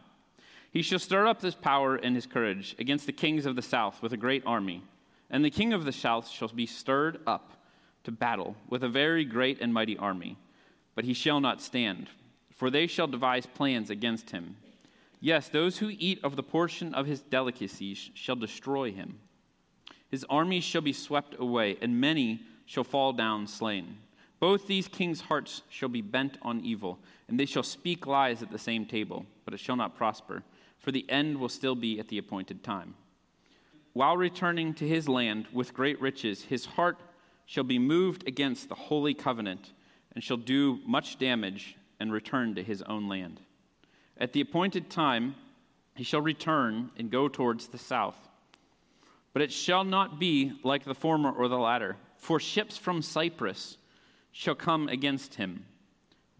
He 0.71 0.81
shall 0.81 0.99
stir 0.99 1.25
up 1.25 1.41
his 1.41 1.55
power 1.55 1.95
and 1.95 2.15
his 2.15 2.25
courage 2.25 2.75
against 2.77 3.05
the 3.05 3.13
kings 3.13 3.45
of 3.45 3.55
the 3.55 3.61
south 3.61 4.01
with 4.01 4.11
a 4.11 4.17
great 4.17 4.43
army. 4.45 4.83
And 5.29 5.43
the 5.43 5.49
king 5.49 5.71
of 5.71 5.85
the 5.85 5.93
south 5.93 6.27
shall 6.27 6.49
be 6.49 6.65
stirred 6.65 7.19
up 7.25 7.53
to 8.03 8.11
battle 8.11 8.57
with 8.69 8.83
a 8.83 8.89
very 8.89 9.23
great 9.23 9.61
and 9.61 9.73
mighty 9.73 9.97
army. 9.97 10.37
But 10.93 11.05
he 11.05 11.13
shall 11.13 11.39
not 11.39 11.61
stand, 11.61 12.09
for 12.53 12.69
they 12.69 12.87
shall 12.87 13.07
devise 13.07 13.45
plans 13.45 13.89
against 13.89 14.31
him. 14.31 14.57
Yes, 15.21 15.47
those 15.47 15.77
who 15.77 15.91
eat 15.97 16.19
of 16.23 16.35
the 16.35 16.43
portion 16.43 16.93
of 16.93 17.07
his 17.07 17.21
delicacies 17.21 18.11
shall 18.13 18.35
destroy 18.35 18.91
him. 18.91 19.19
His 20.09 20.25
armies 20.29 20.63
shall 20.63 20.81
be 20.81 20.93
swept 20.93 21.35
away, 21.39 21.77
and 21.81 21.99
many 21.99 22.41
shall 22.65 22.83
fall 22.83 23.13
down 23.13 23.47
slain. 23.47 23.97
Both 24.39 24.67
these 24.67 24.87
kings' 24.87 25.21
hearts 25.21 25.61
shall 25.69 25.89
be 25.89 26.01
bent 26.01 26.37
on 26.41 26.61
evil, 26.61 26.99
and 27.27 27.39
they 27.39 27.45
shall 27.45 27.63
speak 27.63 28.05
lies 28.05 28.41
at 28.41 28.51
the 28.51 28.59
same 28.59 28.85
table, 28.85 29.25
but 29.45 29.53
it 29.53 29.59
shall 29.59 29.75
not 29.75 29.95
prosper, 29.95 30.43
for 30.77 30.91
the 30.91 31.09
end 31.09 31.37
will 31.37 31.49
still 31.49 31.75
be 31.75 31.99
at 31.99 32.09
the 32.09 32.17
appointed 32.17 32.63
time. 32.63 32.95
While 33.93 34.17
returning 34.17 34.73
to 34.75 34.87
his 34.87 35.07
land 35.07 35.47
with 35.53 35.73
great 35.73 36.01
riches, 36.01 36.43
his 36.43 36.65
heart 36.65 36.99
shall 37.45 37.63
be 37.63 37.79
moved 37.79 38.27
against 38.27 38.67
the 38.67 38.75
holy 38.75 39.13
covenant, 39.13 39.71
and 40.13 40.23
shall 40.23 40.37
do 40.37 40.79
much 40.85 41.17
damage 41.17 41.77
and 41.99 42.11
return 42.11 42.55
to 42.55 42.63
his 42.63 42.81
own 42.83 43.07
land. 43.07 43.39
At 44.17 44.33
the 44.33 44.41
appointed 44.41 44.89
time, 44.89 45.35
he 45.95 46.03
shall 46.03 46.21
return 46.21 46.91
and 46.97 47.09
go 47.09 47.29
towards 47.29 47.67
the 47.67 47.77
south. 47.77 48.17
But 49.31 49.41
it 49.41 49.51
shall 49.51 49.83
not 49.83 50.19
be 50.19 50.53
like 50.63 50.83
the 50.83 50.93
former 50.93 51.31
or 51.31 51.47
the 51.47 51.57
latter, 51.57 51.95
for 52.17 52.39
ships 52.39 52.77
from 52.77 53.01
Cyprus 53.01 53.77
shall 54.35 54.55
come 54.55 54.89
against 54.89 55.35
him. 55.35 55.65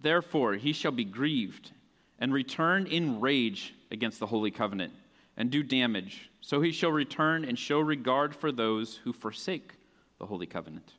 Therefore, 0.02 0.56
he 0.56 0.74
shall 0.74 0.92
be 0.92 1.06
grieved 1.06 1.72
and 2.20 2.34
return 2.34 2.88
in 2.88 3.22
rage 3.22 3.74
against 3.92 4.20
the 4.20 4.26
holy 4.26 4.52
covenant 4.52 4.94
and 5.38 5.50
do 5.50 5.64
damage. 5.64 6.30
So 6.42 6.62
he 6.62 6.72
shall 6.72 6.92
return 6.92 7.46
and 7.46 7.58
show 7.58 7.80
regard 7.80 8.36
for 8.36 8.52
those 8.52 8.96
who 8.98 9.14
forsake 9.14 9.74
the 10.20 10.26
holy 10.26 10.46
covenant. 10.46 10.94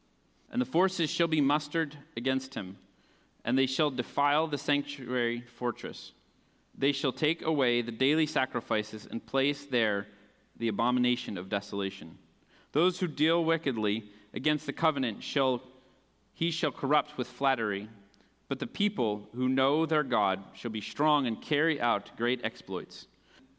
And 0.50 0.61
the 0.61 0.67
forces 0.67 1.11
shall 1.11 1.29
be 1.29 1.41
mustered 1.41 1.97
against 2.17 2.55
him, 2.55 2.79
and 3.45 3.59
they 3.59 3.67
shall 3.67 3.91
defile 3.91 4.47
the 4.47 4.59
sanctuary 4.59 5.43
fortress 5.59 6.12
they 6.79 6.93
shall 6.93 7.12
take 7.12 7.43
away 7.43 7.83
the 7.83 7.93
daily 7.93 8.26
sacrifices 8.26 9.07
and 9.11 9.25
place 9.25 9.65
there 9.65 10.07
the 10.59 10.69
abomination 10.69 11.38
of 11.38 11.49
desolation. 11.49 12.19
Those 12.73 12.99
who 12.99 13.07
deal 13.07 13.45
wickedly 13.45 14.05
against 14.35 14.67
the 14.67 14.73
covenant 14.73 15.23
shall 15.23 15.62
he 16.37 16.50
shall 16.50 16.71
corrupt 16.71 17.16
with 17.16 17.26
flattery, 17.26 17.88
but 18.47 18.59
the 18.59 18.66
people 18.66 19.26
who 19.35 19.49
know 19.49 19.87
their 19.87 20.02
God 20.02 20.45
shall 20.52 20.71
be 20.71 20.83
strong 20.83 21.26
and 21.26 21.40
carry 21.40 21.81
out 21.81 22.14
great 22.19 22.45
exploits. 22.45 23.07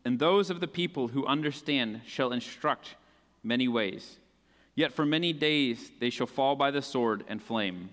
And 0.05 0.19
those 0.19 0.51
of 0.51 0.59
the 0.59 0.67
people 0.67 1.07
who 1.07 1.25
understand 1.25 2.01
shall 2.05 2.31
instruct 2.31 2.93
many 3.41 3.67
ways. 3.67 4.19
Yet 4.75 4.93
for 4.93 5.07
many 5.07 5.33
days 5.33 5.89
they 5.99 6.11
shall 6.11 6.27
fall 6.27 6.55
by 6.55 6.69
the 6.69 6.83
sword 6.83 7.23
and 7.27 7.41
flame, 7.41 7.89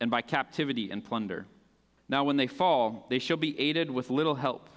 and 0.00 0.08
by 0.08 0.22
captivity 0.22 0.88
and 0.92 1.04
plunder. 1.04 1.44
Now, 2.08 2.22
when 2.22 2.36
they 2.36 2.46
fall, 2.46 3.06
they 3.10 3.18
shall 3.18 3.36
be 3.36 3.58
aided 3.58 3.90
with 3.90 4.08
little 4.08 4.36
help, 4.36 4.70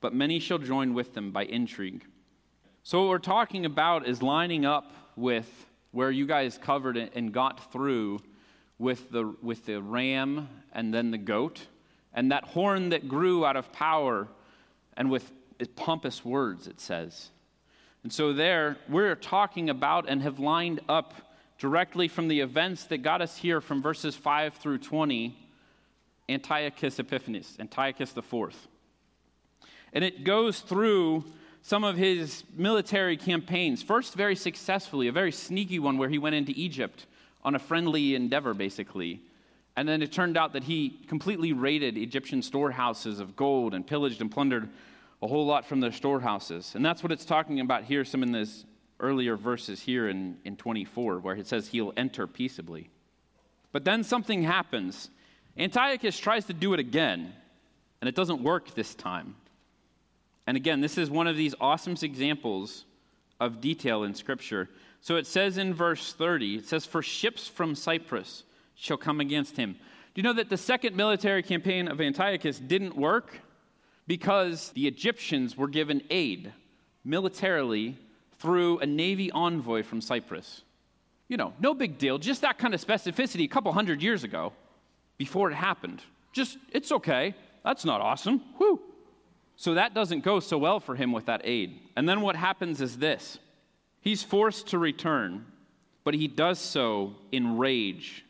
but 0.00 0.14
many 0.14 0.38
shall 0.38 0.58
join 0.58 0.94
with 0.94 1.14
them 1.14 1.32
by 1.32 1.46
intrigue. 1.46 2.06
So, 2.84 3.00
what 3.00 3.08
we're 3.08 3.18
talking 3.18 3.66
about 3.66 4.06
is 4.06 4.22
lining 4.22 4.64
up 4.64 4.94
with 5.16 5.66
where 5.90 6.12
you 6.12 6.28
guys 6.28 6.58
covered 6.62 6.96
and 6.96 7.32
got 7.32 7.72
through 7.72 8.20
with 8.80 9.10
the, 9.10 9.34
with 9.42 9.66
the 9.66 9.80
ram 9.80 10.48
and 10.72 10.92
then 10.92 11.10
the 11.10 11.18
goat, 11.18 11.66
and 12.14 12.32
that 12.32 12.42
horn 12.44 12.88
that 12.88 13.06
grew 13.06 13.44
out 13.44 13.54
of 13.54 13.70
power 13.72 14.26
and 14.96 15.10
with 15.10 15.30
pompous 15.76 16.24
words, 16.24 16.66
it 16.66 16.80
says. 16.80 17.28
And 18.02 18.10
so, 18.10 18.32
there, 18.32 18.78
we're 18.88 19.14
talking 19.14 19.68
about 19.68 20.08
and 20.08 20.22
have 20.22 20.38
lined 20.38 20.80
up 20.88 21.12
directly 21.58 22.08
from 22.08 22.28
the 22.28 22.40
events 22.40 22.84
that 22.84 22.98
got 22.98 23.20
us 23.20 23.36
here 23.36 23.60
from 23.60 23.82
verses 23.82 24.16
5 24.16 24.54
through 24.54 24.78
20 24.78 25.36
Antiochus 26.30 26.98
Epiphanes, 26.98 27.58
Antiochus 27.60 28.16
IV. 28.16 28.56
And 29.92 30.02
it 30.02 30.24
goes 30.24 30.60
through 30.60 31.26
some 31.60 31.84
of 31.84 31.98
his 31.98 32.44
military 32.56 33.18
campaigns. 33.18 33.82
First, 33.82 34.14
very 34.14 34.36
successfully, 34.36 35.08
a 35.08 35.12
very 35.12 35.32
sneaky 35.32 35.78
one 35.78 35.98
where 35.98 36.08
he 36.08 36.16
went 36.16 36.34
into 36.34 36.52
Egypt 36.56 37.04
on 37.44 37.54
a 37.54 37.58
friendly 37.58 38.14
endeavor, 38.14 38.54
basically. 38.54 39.22
And 39.76 39.88
then 39.88 40.02
it 40.02 40.12
turned 40.12 40.36
out 40.36 40.52
that 40.52 40.64
he 40.64 41.00
completely 41.08 41.52
raided 41.52 41.96
Egyptian 41.96 42.42
storehouses 42.42 43.20
of 43.20 43.36
gold 43.36 43.74
and 43.74 43.86
pillaged 43.86 44.20
and 44.20 44.30
plundered 44.30 44.68
a 45.22 45.26
whole 45.26 45.46
lot 45.46 45.64
from 45.64 45.80
their 45.80 45.92
storehouses. 45.92 46.74
And 46.74 46.84
that's 46.84 47.02
what 47.02 47.12
it's 47.12 47.24
talking 47.24 47.60
about 47.60 47.84
here, 47.84 48.04
some 48.04 48.22
in 48.22 48.32
these 48.32 48.64
earlier 48.98 49.36
verses 49.36 49.80
here 49.80 50.08
in, 50.08 50.36
in 50.44 50.56
24, 50.56 51.20
where 51.20 51.36
it 51.36 51.46
says 51.46 51.68
he'll 51.68 51.92
enter 51.96 52.26
peaceably. 52.26 52.90
But 53.72 53.84
then 53.84 54.02
something 54.02 54.42
happens. 54.42 55.10
Antiochus 55.56 56.18
tries 56.18 56.46
to 56.46 56.52
do 56.52 56.74
it 56.74 56.80
again, 56.80 57.32
and 58.00 58.08
it 58.08 58.14
doesn't 58.14 58.42
work 58.42 58.74
this 58.74 58.94
time. 58.94 59.36
And 60.46 60.56
again, 60.56 60.80
this 60.80 60.98
is 60.98 61.10
one 61.10 61.26
of 61.26 61.36
these 61.36 61.54
awesome 61.60 61.94
examples 62.02 62.84
of 63.38 63.60
detail 63.60 64.04
in 64.04 64.14
Scripture. 64.14 64.68
So 65.00 65.16
it 65.16 65.26
says 65.26 65.58
in 65.58 65.72
verse 65.74 66.12
30, 66.12 66.56
it 66.56 66.66
says, 66.66 66.84
For 66.84 67.02
ships 67.02 67.48
from 67.48 67.74
Cyprus 67.74 68.44
shall 68.74 68.96
come 68.96 69.20
against 69.20 69.56
him. 69.56 69.72
Do 70.14 70.20
you 70.20 70.22
know 70.22 70.32
that 70.34 70.50
the 70.50 70.56
second 70.56 70.96
military 70.96 71.42
campaign 71.42 71.88
of 71.88 72.00
Antiochus 72.00 72.58
didn't 72.58 72.96
work? 72.96 73.40
Because 74.06 74.70
the 74.70 74.86
Egyptians 74.86 75.56
were 75.56 75.68
given 75.68 76.02
aid 76.10 76.52
militarily 77.04 77.96
through 78.38 78.78
a 78.78 78.86
navy 78.86 79.30
envoy 79.30 79.82
from 79.82 80.00
Cyprus. 80.00 80.62
You 81.28 81.36
know, 81.36 81.52
no 81.60 81.74
big 81.74 81.98
deal, 81.98 82.18
just 82.18 82.40
that 82.40 82.58
kind 82.58 82.74
of 82.74 82.84
specificity 82.84 83.44
a 83.44 83.48
couple 83.48 83.72
hundred 83.72 84.02
years 84.02 84.24
ago 84.24 84.52
before 85.16 85.50
it 85.50 85.54
happened. 85.54 86.02
Just, 86.32 86.58
it's 86.72 86.90
okay. 86.90 87.34
That's 87.64 87.84
not 87.84 88.00
awesome. 88.00 88.40
Whew. 88.58 88.80
So 89.56 89.74
that 89.74 89.94
doesn't 89.94 90.24
go 90.24 90.40
so 90.40 90.58
well 90.58 90.80
for 90.80 90.96
him 90.96 91.12
with 91.12 91.26
that 91.26 91.42
aid. 91.44 91.78
And 91.96 92.08
then 92.08 92.22
what 92.22 92.34
happens 92.34 92.80
is 92.80 92.98
this 92.98 93.38
he's 94.00 94.22
forced 94.22 94.68
to 94.68 94.78
return, 94.78 95.46
but 96.04 96.14
he 96.14 96.28
does 96.28 96.58
so 96.58 97.14
in 97.32 97.58
rage. 97.58 98.24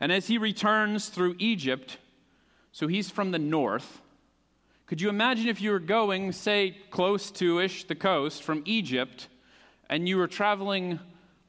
And 0.00 0.12
as 0.12 0.26
he 0.26 0.38
returns 0.38 1.08
through 1.08 1.36
Egypt, 1.38 1.98
so 2.72 2.86
he's 2.86 3.10
from 3.10 3.30
the 3.30 3.38
north. 3.38 4.00
Could 4.86 5.00
you 5.00 5.08
imagine 5.08 5.48
if 5.48 5.60
you 5.60 5.70
were 5.70 5.78
going, 5.78 6.32
say, 6.32 6.76
close 6.90 7.30
to 7.32 7.60
ish 7.60 7.84
the 7.84 7.94
coast 7.94 8.42
from 8.42 8.62
Egypt, 8.66 9.28
and 9.88 10.08
you 10.08 10.16
were 10.16 10.26
traveling 10.26 10.98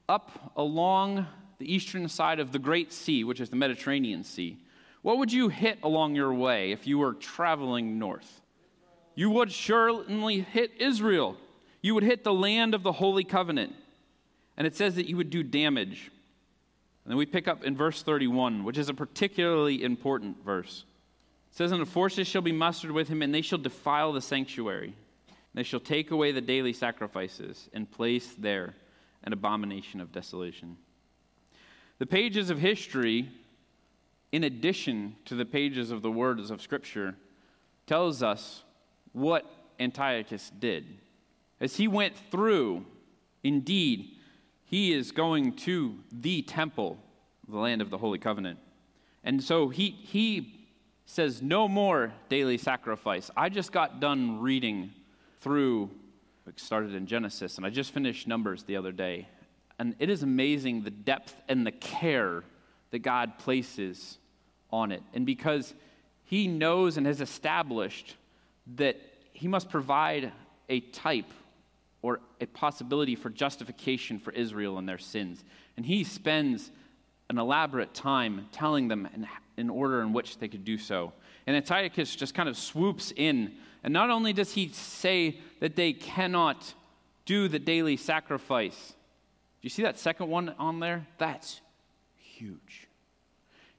up 0.08 0.54
along 0.56 1.26
the 1.58 1.74
eastern 1.74 2.08
side 2.08 2.40
of 2.40 2.52
the 2.52 2.60
Great 2.60 2.94
Sea, 2.94 3.24
which 3.24 3.40
is 3.40 3.50
the 3.50 3.56
Mediterranean 3.56 4.24
Sea? 4.24 4.58
What 5.02 5.18
would 5.18 5.32
you 5.32 5.50
hit 5.50 5.80
along 5.84 6.16
your 6.16 6.34
way 6.34 6.72
if 6.72 6.88
you 6.88 6.98
were 7.00 7.14
traveling 7.14 8.00
north? 8.00 8.42
you 9.16 9.30
would 9.30 9.52
surely 9.52 10.42
hit 10.42 10.72
Israel. 10.78 11.38
You 11.86 11.94
would 11.94 12.04
hit 12.04 12.24
the 12.24 12.34
land 12.34 12.74
of 12.74 12.82
the 12.82 12.92
Holy 12.92 13.24
Covenant. 13.24 13.72
And 14.58 14.66
it 14.66 14.76
says 14.76 14.96
that 14.96 15.08
you 15.08 15.18
would 15.18 15.30
do 15.30 15.44
damage. 15.44 16.10
And 17.04 17.12
then 17.12 17.16
we 17.16 17.28
pick 17.28 17.48
up 17.48 17.64
in 17.64 17.78
verse 17.78 18.02
31, 18.02 18.64
which 18.64 18.80
is 18.80 18.90
a 18.90 18.94
particularly 18.96 19.84
important 19.84 20.44
verse. 20.44 20.84
It 21.52 21.58
says, 21.58 21.72
And 21.72 21.80
the 21.80 21.86
forces 21.86 22.28
shall 22.28 22.42
be 22.42 22.52
mustered 22.52 22.90
with 22.90 23.08
him, 23.08 23.22
and 23.22 23.32
they 23.32 23.44
shall 23.44 23.60
defile 23.60 24.14
the 24.14 24.22
sanctuary. 24.22 24.96
And 25.28 25.36
They 25.54 25.62
shall 25.62 25.80
take 25.80 26.10
away 26.10 26.32
the 26.32 26.42
daily 26.42 26.74
sacrifices 26.74 27.70
and 27.72 27.92
place 27.92 28.34
there 28.36 28.74
an 29.24 29.32
abomination 29.32 30.02
of 30.02 30.12
desolation. 30.12 30.78
The 32.00 32.08
pages 32.08 32.50
of 32.50 32.58
history, 32.58 33.30
in 34.32 34.44
addition 34.44 35.18
to 35.26 35.36
the 35.36 35.46
pages 35.46 35.92
of 35.92 36.02
the 36.02 36.10
words 36.10 36.50
of 36.50 36.64
Scripture, 36.64 37.14
tells 37.86 38.24
us 38.24 38.64
what 39.14 39.46
Antiochus 39.80 40.52
did. 40.58 40.86
As 41.60 41.76
he 41.76 41.88
went 41.88 42.16
through, 42.32 42.86
indeed, 43.44 44.18
he 44.66 44.92
is 44.92 45.12
going 45.12 45.54
to 45.54 45.96
the 46.12 46.42
temple, 46.42 46.98
the 47.48 47.58
land 47.58 47.82
of 47.82 47.90
the 47.90 47.98
Holy 47.98 48.20
Covenant. 48.20 48.60
And 49.24 49.44
so 49.44 49.70
he, 49.70 49.90
he 49.90 50.68
says, 51.06 51.42
No 51.42 51.68
more 51.68 52.14
daily 52.30 52.58
sacrifice. 52.58 53.32
I 53.38 53.50
just 53.50 53.72
got 53.72 54.00
done 54.00 54.42
reading 54.42 54.92
through, 55.40 55.92
it 56.48 56.60
started 56.60 56.94
in 56.94 57.06
Genesis, 57.08 57.58
and 57.58 57.66
I 57.66 57.70
just 57.70 57.94
finished 57.94 58.28
Numbers 58.28 58.64
the 58.64 58.76
other 58.76 58.92
day. 58.92 59.28
And 59.80 59.96
it 60.00 60.10
is 60.10 60.24
amazing 60.24 60.84
the 60.84 60.92
depth 60.92 61.36
and 61.48 61.66
the 61.66 61.72
care 61.72 62.44
that 62.92 63.00
God 63.00 63.38
places 63.38 64.18
on 64.72 64.92
it. 64.92 65.04
And 65.14 65.26
because 65.26 65.74
He 66.24 66.48
knows 66.48 66.98
and 66.98 67.06
has 67.06 67.22
established 67.22 68.16
that 68.76 68.98
He 69.32 69.48
must 69.48 69.70
provide 69.70 70.32
a 70.70 70.80
type 70.80 71.32
or 72.06 72.20
a 72.40 72.46
possibility 72.46 73.16
for 73.16 73.32
justification 73.32 74.20
for 74.20 74.32
Israel 74.34 74.78
and 74.78 74.88
their 74.88 75.00
sins. 75.00 75.44
And 75.76 75.84
He 75.84 76.04
spends 76.04 76.70
an 77.32 77.40
elaborate 77.40 77.96
time 77.96 78.48
telling 78.52 78.88
them 78.88 79.10
in, 79.16 79.28
in 79.58 79.70
order 79.72 80.02
in 80.04 80.14
which 80.14 80.38
they 80.38 80.48
could 80.48 80.64
do 80.64 80.78
so. 80.78 81.14
And 81.48 81.56
Antiochus 81.56 82.16
just 82.16 82.36
kind 82.36 82.48
of 82.48 82.58
swoops 82.58 83.12
in. 83.16 83.54
And 83.84 83.92
not 83.92 84.12
only 84.12 84.34
does 84.34 84.54
he 84.54 84.70
say 84.70 85.40
that 85.62 85.76
they 85.76 85.94
cannot 85.94 86.76
do 87.26 87.48
the 87.48 87.58
daily 87.58 87.98
sacrifice, 87.98 88.90
do 88.90 89.64
you 89.64 89.72
see 89.72 89.82
that 89.82 89.98
second 89.98 90.30
one 90.30 90.50
on 90.60 90.80
there? 90.80 91.08
That's 91.18 91.60
huge. 92.18 92.88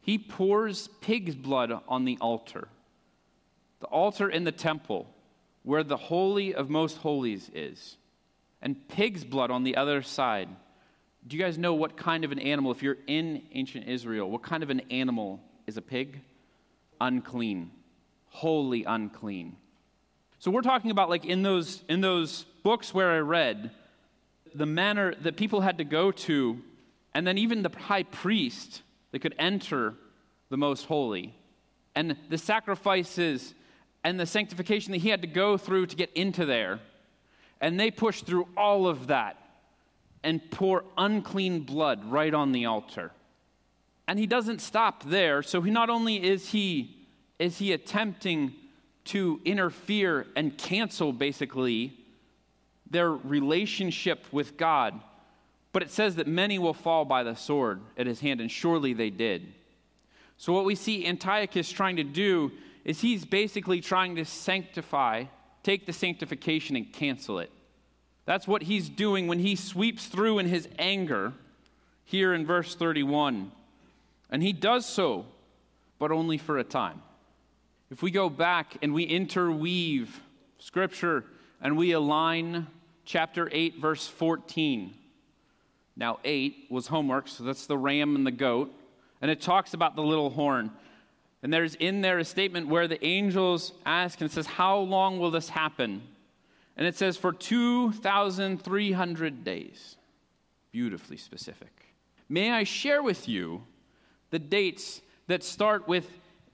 He 0.00 0.18
pours 0.18 0.88
pig's 1.00 1.36
blood 1.36 1.72
on 1.86 2.04
the 2.04 2.18
altar, 2.20 2.66
the 3.78 3.86
altar 3.86 4.28
in 4.28 4.42
the 4.42 4.50
temple 4.50 5.06
where 5.66 5.82
the 5.82 5.96
Holy 5.96 6.54
of 6.54 6.70
Most 6.70 6.96
Holies 6.98 7.50
is, 7.52 7.96
and 8.62 8.88
pig's 8.88 9.24
blood 9.24 9.50
on 9.50 9.64
the 9.64 9.76
other 9.76 10.02
side. 10.02 10.48
Do 11.26 11.36
you 11.36 11.42
guys 11.42 11.58
know 11.58 11.74
what 11.74 11.96
kind 11.96 12.24
of 12.24 12.32
an 12.32 12.38
animal, 12.38 12.70
if 12.70 12.82
you're 12.82 12.98
in 13.06 13.42
ancient 13.52 13.88
Israel, 13.88 14.30
what 14.30 14.42
kind 14.42 14.62
of 14.62 14.70
an 14.70 14.80
animal 14.90 15.40
is 15.66 15.76
a 15.76 15.82
pig? 15.82 16.20
Unclean, 17.00 17.70
wholly 18.28 18.84
unclean. 18.84 19.56
So 20.38 20.50
we're 20.50 20.62
talking 20.62 20.90
about 20.90 21.10
like 21.10 21.24
in 21.24 21.42
those 21.42 21.82
in 21.88 22.00
those 22.00 22.44
books 22.62 22.94
where 22.94 23.10
I 23.10 23.18
read 23.18 23.70
the 24.54 24.66
manner 24.66 25.14
that 25.22 25.36
people 25.36 25.60
had 25.60 25.78
to 25.78 25.84
go 25.84 26.10
to, 26.10 26.62
and 27.14 27.26
then 27.26 27.36
even 27.38 27.62
the 27.62 27.70
high 27.76 28.04
priest 28.04 28.82
that 29.10 29.18
could 29.18 29.34
enter 29.38 29.94
the 30.48 30.56
most 30.56 30.86
holy, 30.86 31.34
and 31.94 32.16
the 32.28 32.38
sacrifices 32.38 33.54
and 34.04 34.20
the 34.20 34.26
sanctification 34.26 34.92
that 34.92 34.98
he 34.98 35.08
had 35.08 35.22
to 35.22 35.28
go 35.28 35.56
through 35.56 35.86
to 35.86 35.96
get 35.96 36.12
into 36.12 36.46
there. 36.46 36.78
And 37.60 37.78
they 37.78 37.90
push 37.90 38.22
through 38.22 38.48
all 38.56 38.86
of 38.86 39.06
that 39.08 39.36
and 40.22 40.50
pour 40.50 40.84
unclean 40.98 41.60
blood 41.60 42.04
right 42.04 42.34
on 42.34 42.52
the 42.52 42.66
altar. 42.66 43.12
And 44.08 44.18
he 44.18 44.26
doesn't 44.26 44.60
stop 44.60 45.04
there. 45.04 45.42
So 45.42 45.62
he 45.62 45.70
not 45.70 45.90
only 45.90 46.22
is 46.22 46.50
he 46.50 46.92
is 47.38 47.58
he 47.58 47.72
attempting 47.72 48.54
to 49.04 49.40
interfere 49.44 50.26
and 50.36 50.56
cancel 50.56 51.12
basically 51.12 51.96
their 52.90 53.10
relationship 53.10 54.24
with 54.32 54.56
God, 54.56 55.00
but 55.72 55.82
it 55.82 55.90
says 55.90 56.16
that 56.16 56.26
many 56.26 56.58
will 56.58 56.74
fall 56.74 57.04
by 57.04 57.22
the 57.22 57.34
sword 57.34 57.80
at 57.96 58.06
his 58.06 58.20
hand, 58.20 58.40
and 58.40 58.50
surely 58.50 58.94
they 58.94 59.10
did. 59.10 59.52
So, 60.38 60.52
what 60.52 60.64
we 60.64 60.74
see 60.74 61.06
Antiochus 61.06 61.70
trying 61.70 61.96
to 61.96 62.04
do 62.04 62.52
is 62.84 63.00
he's 63.00 63.24
basically 63.24 63.80
trying 63.80 64.16
to 64.16 64.24
sanctify, 64.24 65.24
take 65.66 65.84
the 65.84 65.92
sanctification 65.92 66.76
and 66.76 66.92
cancel 66.92 67.40
it. 67.40 67.50
That's 68.24 68.46
what 68.46 68.62
he's 68.62 68.88
doing 68.88 69.26
when 69.26 69.40
he 69.40 69.56
sweeps 69.56 70.06
through 70.06 70.38
in 70.38 70.46
his 70.46 70.68
anger 70.78 71.32
here 72.04 72.32
in 72.32 72.46
verse 72.46 72.76
31. 72.76 73.50
And 74.30 74.42
he 74.44 74.52
does 74.52 74.86
so, 74.86 75.26
but 75.98 76.12
only 76.12 76.38
for 76.38 76.58
a 76.58 76.64
time. 76.64 77.02
If 77.90 78.00
we 78.00 78.12
go 78.12 78.30
back 78.30 78.76
and 78.80 78.94
we 78.94 79.02
interweave 79.02 80.20
scripture 80.60 81.24
and 81.60 81.76
we 81.76 81.90
align 81.90 82.68
chapter 83.04 83.48
8, 83.50 83.80
verse 83.80 84.06
14. 84.06 84.94
Now, 85.96 86.20
8 86.24 86.66
was 86.70 86.86
homework, 86.86 87.26
so 87.26 87.42
that's 87.42 87.66
the 87.66 87.78
ram 87.78 88.14
and 88.14 88.24
the 88.24 88.30
goat. 88.30 88.72
And 89.20 89.32
it 89.32 89.40
talks 89.40 89.74
about 89.74 89.96
the 89.96 90.02
little 90.02 90.30
horn. 90.30 90.70
And 91.46 91.52
there's 91.52 91.76
in 91.76 92.00
there 92.00 92.18
a 92.18 92.24
statement 92.24 92.66
where 92.66 92.88
the 92.88 93.06
angels 93.06 93.70
ask 93.86 94.20
and 94.20 94.28
it 94.28 94.34
says, 94.34 94.46
How 94.46 94.78
long 94.78 95.20
will 95.20 95.30
this 95.30 95.48
happen? 95.48 96.02
And 96.76 96.88
it 96.88 96.96
says, 96.96 97.16
For 97.16 97.32
2,300 97.32 99.44
days. 99.44 99.94
Beautifully 100.72 101.16
specific. 101.16 101.70
May 102.28 102.50
I 102.50 102.64
share 102.64 103.00
with 103.00 103.28
you 103.28 103.62
the 104.30 104.40
dates 104.40 105.00
that 105.28 105.44
start 105.44 105.86
with 105.86 106.10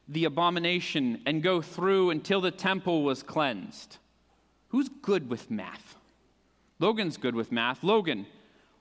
the 0.09 0.27
abomination 0.27 1.23
and 1.25 1.43
go 1.43 1.63
through 1.63 2.11
until 2.11 2.43
the 2.43 2.51
temple 2.51 3.03
was 3.03 3.23
cleansed? 3.23 3.97
Who's 4.69 4.91
good 4.91 5.31
with 5.31 5.51
math? 5.51 5.97
Logan's 6.81 7.17
good 7.17 7.35
with 7.35 7.51
math. 7.51 7.83
Logan, 7.83 8.27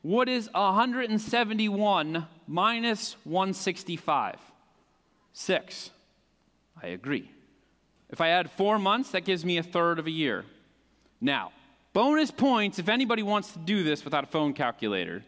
what 0.02 0.28
is 0.28 0.50
171 0.52 2.28
minus 2.50 3.16
165? 3.24 4.36
Six. 5.32 5.92
I 6.82 6.88
agree. 6.88 7.30
If 8.10 8.22
I 8.22 8.30
add 8.30 8.52
four 8.52 8.78
months, 8.80 9.12
that 9.12 9.24
gives 9.26 9.46
me 9.46 9.58
a 9.58 9.64
third 9.64 10.00
of 10.00 10.08
a 10.08 10.12
year. 10.12 10.46
Now, 11.22 11.52
bonus 11.94 12.32
points 12.32 12.80
if 12.80 12.90
anybody 12.90 13.24
wants 13.24 13.54
to 13.54 13.60
do 13.60 13.84
this 13.84 14.04
without 14.04 14.24
a 14.24 14.28
phone 14.28 14.54
calculator. 14.54 15.24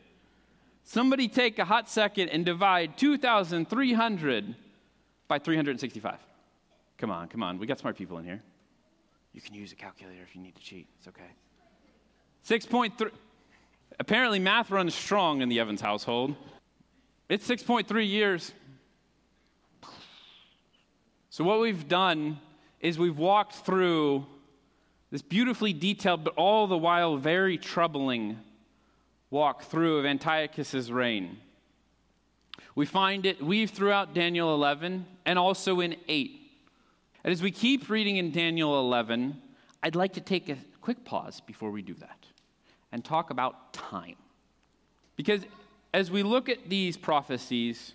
Somebody 0.84 1.28
take 1.28 1.60
a 1.60 1.66
hot 1.66 1.90
second 1.90 2.30
and 2.30 2.44
divide 2.46 2.98
2,300 2.98 4.56
by 5.28 5.40
365. 5.40 6.18
Come 6.98 7.12
on, 7.12 7.28
come 7.30 7.42
on. 7.42 7.58
We 7.58 7.68
got 7.68 7.80
smart 7.80 7.98
people 7.98 8.18
in 8.18 8.26
here. 8.26 8.42
You 9.34 9.42
can 9.42 9.54
use 9.54 9.72
a 9.72 9.76
calculator 9.76 10.22
if 10.22 10.36
you 10.36 10.42
need 10.42 10.56
to 10.56 10.62
cheat. 10.62 10.88
It's 11.00 11.08
okay. 11.08 11.32
6.3. 12.48 13.12
Apparently, 14.00 14.40
math 14.40 14.72
runs 14.72 14.94
strong 14.94 15.42
in 15.42 15.50
the 15.50 15.60
Evans 15.60 15.82
household. 15.82 16.36
It's 17.30 17.48
6.3 17.48 18.08
years. 18.08 18.54
So, 21.34 21.44
what 21.44 21.60
we've 21.60 21.88
done 21.88 22.40
is 22.80 23.00
we've 23.00 23.18
walked 23.18 23.56
through 23.56 24.28
this 25.10 25.24
beautifully 25.24 25.74
detailed, 25.74 26.24
but 26.24 26.36
all 26.36 26.68
the 26.68 26.78
while 26.78 27.18
very 27.18 27.58
troubling 27.58 28.38
walk 29.32 29.64
through 29.64 29.98
of 29.98 30.06
Antiochus's 30.06 30.92
reign. 30.92 31.40
We 32.76 32.86
find 32.86 33.26
it 33.26 33.42
weaved 33.42 33.74
throughout 33.74 34.14
Daniel 34.14 34.54
11 34.54 35.08
and 35.26 35.40
also 35.40 35.80
in 35.80 35.96
8. 36.08 36.40
And 37.24 37.32
as 37.32 37.42
we 37.42 37.50
keep 37.50 37.90
reading 37.90 38.18
in 38.18 38.30
Daniel 38.30 38.80
11, 38.80 39.42
I'd 39.82 39.96
like 39.96 40.14
to 40.14 40.22
take 40.22 40.50
a 40.50 40.58
quick 40.82 41.04
pause 41.04 41.42
before 41.42 41.72
we 41.72 41.82
do 41.82 41.96
that 41.96 42.28
and 42.92 43.04
talk 43.04 43.32
about 43.32 43.74
time. 43.74 44.18
Because 45.16 45.42
as 45.96 46.12
we 46.12 46.22
look 46.22 46.48
at 46.48 46.70
these 46.70 46.96
prophecies, 46.96 47.94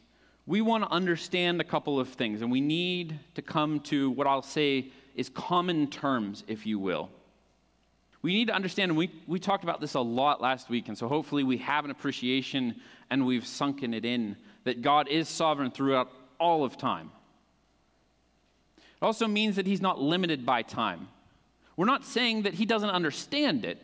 we 0.49 0.63
want 0.63 0.83
to 0.83 0.91
understand 0.91 1.61
a 1.61 1.65
couple 1.65 2.01
of 2.01 2.09
things, 2.09 2.41
and 2.41 2.51
we 2.51 2.63
need 2.63 3.21
to 3.35 3.43
come 3.43 3.81
to 3.81 4.11
what 4.11 4.27
I'll 4.27 4.41
say 4.41 4.87
is 5.15 5.29
common 5.29 5.89
terms, 5.89 6.43
if 6.49 6.65
you 6.65 6.79
will. 6.79 7.11
We 8.23 8.33
need 8.33 8.49
to 8.49 8.55
understand, 8.55 8.91
and 8.91 8.99
we, 8.99 9.11
we 9.27 9.39
talked 9.39 9.63
about 9.63 9.83
this 9.83 9.93
a 9.93 10.01
lot 10.01 10.41
last 10.41 10.71
week, 10.71 10.89
and 10.89 10.97
so 10.97 11.07
hopefully 11.07 11.45
we 11.45 11.59
have 11.59 11.85
an 11.85 11.91
appreciation 11.91 12.77
and 13.11 13.27
we've 13.27 13.47
sunken 13.47 13.93
it 13.93 14.07
in 14.07 14.37
that 14.65 14.81
God 14.81 15.09
is 15.09 15.29
sovereign 15.29 15.71
throughout 15.71 16.11
all 16.41 16.65
of 16.65 16.79
time. 16.79 17.11
It 18.79 19.05
also 19.05 19.29
means 19.29 19.57
that 19.57 19.67
He's 19.67 19.83
not 19.83 20.01
limited 20.01 20.47
by 20.47 20.63
time. 20.63 21.09
We're 21.77 21.85
not 21.85 22.07
saying 22.07 22.43
that 22.43 22.55
He 22.55 22.65
doesn't 22.65 22.91
understand 22.91 23.67
it, 23.67 23.83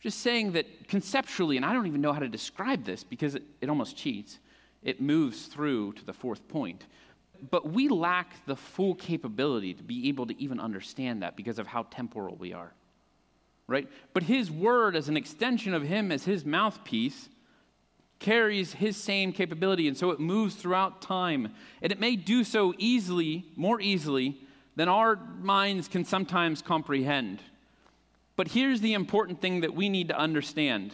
just 0.00 0.20
saying 0.20 0.52
that 0.52 0.88
conceptually, 0.88 1.58
and 1.58 1.66
I 1.66 1.74
don't 1.74 1.86
even 1.86 2.00
know 2.00 2.14
how 2.14 2.20
to 2.20 2.28
describe 2.28 2.84
this 2.86 3.04
because 3.04 3.34
it, 3.34 3.42
it 3.60 3.68
almost 3.68 3.94
cheats, 3.94 4.38
it 4.82 5.00
moves 5.00 5.46
through 5.46 5.92
to 5.92 6.04
the 6.04 6.12
fourth 6.12 6.46
point 6.48 6.86
but 7.50 7.70
we 7.70 7.88
lack 7.88 8.44
the 8.46 8.56
full 8.56 8.94
capability 8.94 9.74
to 9.74 9.82
be 9.82 10.08
able 10.08 10.26
to 10.26 10.40
even 10.40 10.60
understand 10.60 11.22
that 11.22 11.36
because 11.36 11.58
of 11.58 11.66
how 11.66 11.84
temporal 11.84 12.36
we 12.36 12.52
are. 12.52 12.72
Right? 13.66 13.88
But 14.12 14.24
his 14.24 14.50
word, 14.50 14.94
as 14.96 15.08
an 15.08 15.16
extension 15.16 15.74
of 15.74 15.82
him 15.82 16.12
as 16.12 16.24
his 16.24 16.44
mouthpiece, 16.44 17.28
carries 18.18 18.74
his 18.74 18.96
same 18.96 19.32
capability, 19.32 19.88
and 19.88 19.96
so 19.96 20.10
it 20.10 20.20
moves 20.20 20.54
throughout 20.54 21.02
time. 21.02 21.52
And 21.80 21.90
it 21.90 21.98
may 21.98 22.14
do 22.14 22.44
so 22.44 22.74
easily, 22.78 23.46
more 23.56 23.80
easily, 23.80 24.38
than 24.76 24.88
our 24.88 25.16
minds 25.40 25.88
can 25.88 26.04
sometimes 26.04 26.62
comprehend. 26.62 27.40
But 28.36 28.48
here's 28.48 28.80
the 28.80 28.94
important 28.94 29.40
thing 29.40 29.60
that 29.60 29.74
we 29.74 29.88
need 29.88 30.08
to 30.08 30.18
understand. 30.18 30.92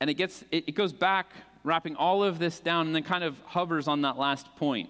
And 0.00 0.10
it, 0.10 0.14
gets, 0.14 0.44
it, 0.50 0.68
it 0.68 0.72
goes 0.72 0.92
back, 0.92 1.30
wrapping 1.64 1.96
all 1.96 2.22
of 2.24 2.38
this 2.38 2.60
down, 2.60 2.86
and 2.86 2.94
then 2.94 3.02
kind 3.02 3.24
of 3.24 3.38
hovers 3.46 3.88
on 3.88 4.02
that 4.02 4.16
last 4.18 4.46
point 4.56 4.88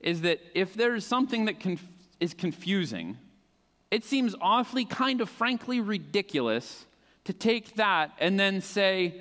is 0.00 0.22
that 0.22 0.40
if 0.54 0.74
there's 0.74 1.04
something 1.04 1.46
that 1.46 1.58
conf- 1.60 1.82
is 2.20 2.34
confusing, 2.34 3.16
it 3.90 4.04
seems 4.04 4.34
awfully, 4.40 4.84
kind 4.84 5.20
of 5.20 5.28
frankly 5.28 5.80
ridiculous 5.80 6.86
to 7.24 7.32
take 7.32 7.74
that 7.76 8.12
and 8.20 8.38
then 8.38 8.60
say 8.60 9.20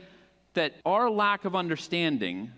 that 0.53 0.73
our 0.85 1.09
lack 1.09 1.45
of 1.45 1.55
understanding 1.55 2.51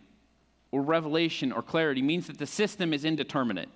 or 0.72 0.82
revelation 0.82 1.52
or 1.52 1.62
clarity 1.62 2.02
means 2.02 2.28
that 2.28 2.38
the 2.38 2.46
system 2.46 2.93
is 2.93 3.06
indeterminate. 3.06 3.70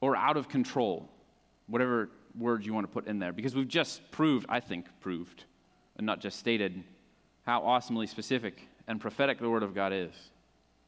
or 0.00 0.14
out 0.16 0.36
of 0.36 0.50
control, 0.50 1.08
whatever 1.66 2.10
word 2.38 2.66
you 2.66 2.74
want 2.74 2.86
to 2.86 2.92
put 2.92 3.06
in 3.06 3.18
there, 3.18 3.32
because 3.32 3.54
we've 3.54 3.68
just 3.68 4.02
proved, 4.10 4.44
I 4.50 4.60
think, 4.60 4.86
proved, 5.00 5.44
and 5.96 6.04
not 6.04 6.20
just 6.20 6.38
stated, 6.38 6.84
how 7.46 7.62
awesomely 7.62 8.06
specific 8.06 8.68
and 8.86 9.00
prophetic 9.00 9.38
the 9.38 9.48
Word 9.48 9.62
of 9.62 9.74
God 9.74 9.92
is. 9.92 10.12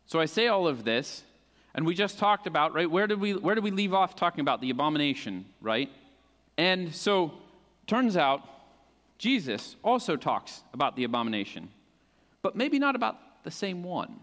So 0.06 0.20
I 0.20 0.26
say 0.26 0.48
all 0.48 0.68
of 0.68 0.84
this, 0.84 1.24
and 1.74 1.84
we 1.84 1.94
just 1.94 2.18
talked 2.18 2.46
about, 2.46 2.74
right, 2.74 2.90
where 2.90 3.06
did 3.06 3.20
we, 3.20 3.34
where 3.34 3.54
did 3.54 3.64
we 3.64 3.70
leave 3.70 3.92
off 3.92 4.14
talking 4.14 4.40
about 4.40 4.60
the 4.60 4.70
abomination, 4.70 5.44
right? 5.60 5.90
And 6.56 6.94
so, 6.94 7.34
turns 7.86 8.16
out, 8.16 8.42
Jesus 9.18 9.76
also 9.82 10.16
talks 10.16 10.62
about 10.72 10.96
the 10.96 11.04
abomination, 11.04 11.68
but 12.42 12.56
maybe 12.56 12.78
not 12.78 12.96
about 12.96 13.42
the 13.44 13.50
same 13.50 13.82
one. 13.82 14.20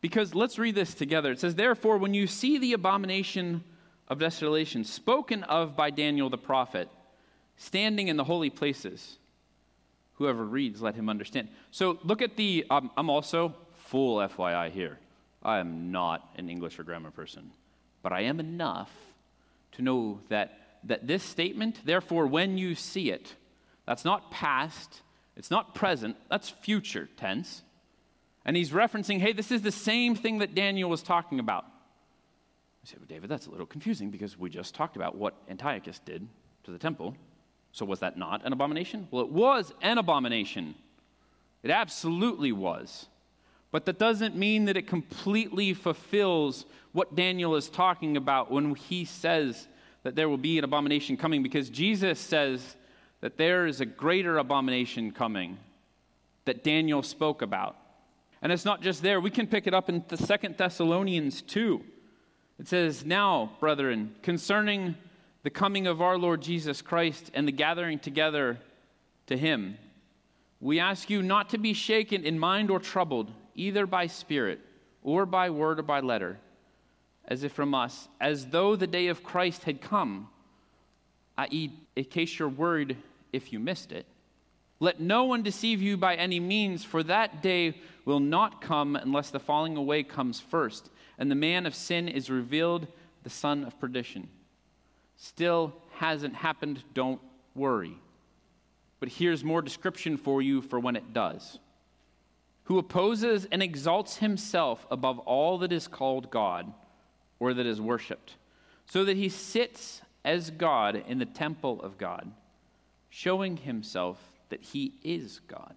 Because 0.00 0.34
let's 0.34 0.58
read 0.58 0.74
this 0.74 0.94
together. 0.94 1.32
It 1.32 1.40
says, 1.40 1.54
Therefore, 1.54 1.98
when 1.98 2.14
you 2.14 2.26
see 2.26 2.58
the 2.58 2.72
abomination 2.72 3.62
of 4.08 4.18
desolation 4.18 4.84
spoken 4.84 5.42
of 5.44 5.76
by 5.76 5.90
Daniel 5.90 6.30
the 6.30 6.38
prophet, 6.38 6.88
standing 7.56 8.08
in 8.08 8.16
the 8.16 8.24
holy 8.24 8.50
places, 8.50 9.18
whoever 10.20 10.44
reads, 10.44 10.82
let 10.82 10.94
him 10.94 11.08
understand. 11.08 11.48
So 11.70 11.98
look 12.04 12.20
at 12.20 12.36
the, 12.36 12.66
um, 12.68 12.90
I'm 12.94 13.08
also 13.08 13.54
full 13.72 14.18
FYI 14.18 14.70
here. 14.70 14.98
I 15.42 15.60
am 15.60 15.90
not 15.90 16.30
an 16.36 16.50
English 16.50 16.78
or 16.78 16.82
grammar 16.82 17.10
person, 17.10 17.50
but 18.02 18.12
I 18.12 18.20
am 18.24 18.38
enough 18.38 18.90
to 19.72 19.82
know 19.82 20.20
that, 20.28 20.58
that 20.84 21.06
this 21.06 21.22
statement, 21.22 21.80
therefore, 21.86 22.26
when 22.26 22.58
you 22.58 22.74
see 22.74 23.10
it, 23.10 23.34
that's 23.86 24.04
not 24.04 24.30
past, 24.30 25.00
it's 25.38 25.50
not 25.50 25.74
present, 25.74 26.18
that's 26.28 26.50
future 26.50 27.08
tense. 27.16 27.62
And 28.44 28.54
he's 28.54 28.72
referencing, 28.72 29.20
hey, 29.20 29.32
this 29.32 29.50
is 29.50 29.62
the 29.62 29.72
same 29.72 30.14
thing 30.14 30.40
that 30.40 30.54
Daniel 30.54 30.90
was 30.90 31.02
talking 31.02 31.40
about. 31.40 31.64
I 32.84 32.88
say, 32.88 32.96
well, 32.98 33.06
David, 33.08 33.30
that's 33.30 33.46
a 33.46 33.50
little 33.50 33.64
confusing 33.64 34.10
because 34.10 34.38
we 34.38 34.50
just 34.50 34.74
talked 34.74 34.96
about 34.96 35.16
what 35.16 35.34
Antiochus 35.48 35.98
did 36.04 36.28
to 36.64 36.70
the 36.70 36.78
temple. 36.78 37.16
So 37.72 37.84
was 37.84 38.00
that 38.00 38.16
not 38.16 38.44
an 38.44 38.52
abomination? 38.52 39.08
Well, 39.10 39.22
it 39.22 39.30
was 39.30 39.72
an 39.80 39.98
abomination. 39.98 40.74
It 41.62 41.70
absolutely 41.70 42.52
was. 42.52 43.06
But 43.70 43.84
that 43.84 43.98
doesn't 43.98 44.36
mean 44.36 44.64
that 44.64 44.76
it 44.76 44.86
completely 44.86 45.74
fulfills 45.74 46.66
what 46.92 47.14
Daniel 47.14 47.54
is 47.54 47.68
talking 47.68 48.16
about 48.16 48.50
when 48.50 48.74
he 48.74 49.04
says 49.04 49.68
that 50.02 50.16
there 50.16 50.28
will 50.28 50.38
be 50.38 50.58
an 50.58 50.64
abomination 50.64 51.16
coming, 51.16 51.42
because 51.42 51.70
Jesus 51.70 52.18
says 52.18 52.76
that 53.20 53.36
there 53.36 53.66
is 53.66 53.80
a 53.80 53.86
greater 53.86 54.38
abomination 54.38 55.12
coming 55.12 55.58
that 56.46 56.64
Daniel 56.64 57.02
spoke 57.02 57.42
about. 57.42 57.76
And 58.42 58.50
it's 58.50 58.64
not 58.64 58.80
just 58.80 59.02
there. 59.02 59.20
We 59.20 59.30
can 59.30 59.46
pick 59.46 59.66
it 59.66 59.74
up 59.74 59.88
in 59.88 60.02
the 60.08 60.16
Second 60.16 60.56
Thessalonians 60.56 61.42
2. 61.42 61.84
It 62.58 62.66
says, 62.66 63.04
Now, 63.04 63.52
brethren, 63.60 64.14
concerning 64.22 64.96
the 65.42 65.50
coming 65.50 65.86
of 65.86 66.02
our 66.02 66.18
Lord 66.18 66.42
Jesus 66.42 66.82
Christ 66.82 67.30
and 67.34 67.48
the 67.48 67.52
gathering 67.52 67.98
together 67.98 68.58
to 69.26 69.36
him, 69.36 69.78
we 70.60 70.78
ask 70.78 71.08
you 71.08 71.22
not 71.22 71.50
to 71.50 71.58
be 71.58 71.72
shaken 71.72 72.24
in 72.24 72.38
mind 72.38 72.70
or 72.70 72.78
troubled, 72.78 73.32
either 73.54 73.86
by 73.86 74.06
spirit 74.06 74.60
or 75.02 75.24
by 75.24 75.48
word 75.48 75.78
or 75.78 75.82
by 75.82 76.00
letter, 76.00 76.38
as 77.26 77.42
if 77.42 77.52
from 77.52 77.74
us, 77.74 78.08
as 78.20 78.46
though 78.48 78.76
the 78.76 78.86
day 78.86 79.06
of 79.06 79.22
Christ 79.22 79.64
had 79.64 79.80
come, 79.80 80.28
i.e., 81.38 81.70
in 81.96 82.04
case 82.04 82.38
you're 82.38 82.48
worried 82.48 82.96
if 83.32 83.52
you 83.52 83.58
missed 83.58 83.92
it. 83.92 84.04
Let 84.78 85.00
no 85.00 85.24
one 85.24 85.42
deceive 85.42 85.80
you 85.80 85.96
by 85.96 86.16
any 86.16 86.40
means, 86.40 86.84
for 86.84 87.02
that 87.04 87.42
day 87.42 87.76
will 88.04 88.20
not 88.20 88.60
come 88.60 88.96
unless 88.96 89.30
the 89.30 89.40
falling 89.40 89.76
away 89.76 90.02
comes 90.02 90.40
first, 90.40 90.90
and 91.18 91.30
the 91.30 91.34
man 91.34 91.66
of 91.66 91.74
sin 91.74 92.08
is 92.08 92.30
revealed, 92.30 92.86
the 93.22 93.30
son 93.30 93.64
of 93.64 93.78
perdition. 93.78 94.28
Still 95.22 95.74
hasn't 95.98 96.34
happened, 96.34 96.82
don't 96.94 97.20
worry. 97.54 97.94
But 99.00 99.10
here's 99.10 99.44
more 99.44 99.60
description 99.60 100.16
for 100.16 100.40
you 100.40 100.62
for 100.62 100.80
when 100.80 100.96
it 100.96 101.12
does. 101.12 101.58
Who 102.64 102.78
opposes 102.78 103.46
and 103.52 103.62
exalts 103.62 104.16
himself 104.16 104.86
above 104.90 105.18
all 105.18 105.58
that 105.58 105.72
is 105.72 105.88
called 105.88 106.30
God 106.30 106.72
or 107.38 107.52
that 107.52 107.66
is 107.66 107.82
worshiped, 107.82 108.36
so 108.86 109.04
that 109.04 109.18
he 109.18 109.28
sits 109.28 110.00
as 110.24 110.50
God 110.50 111.04
in 111.06 111.18
the 111.18 111.26
temple 111.26 111.82
of 111.82 111.98
God, 111.98 112.30
showing 113.10 113.58
himself 113.58 114.18
that 114.48 114.62
he 114.62 114.94
is 115.04 115.40
God. 115.48 115.74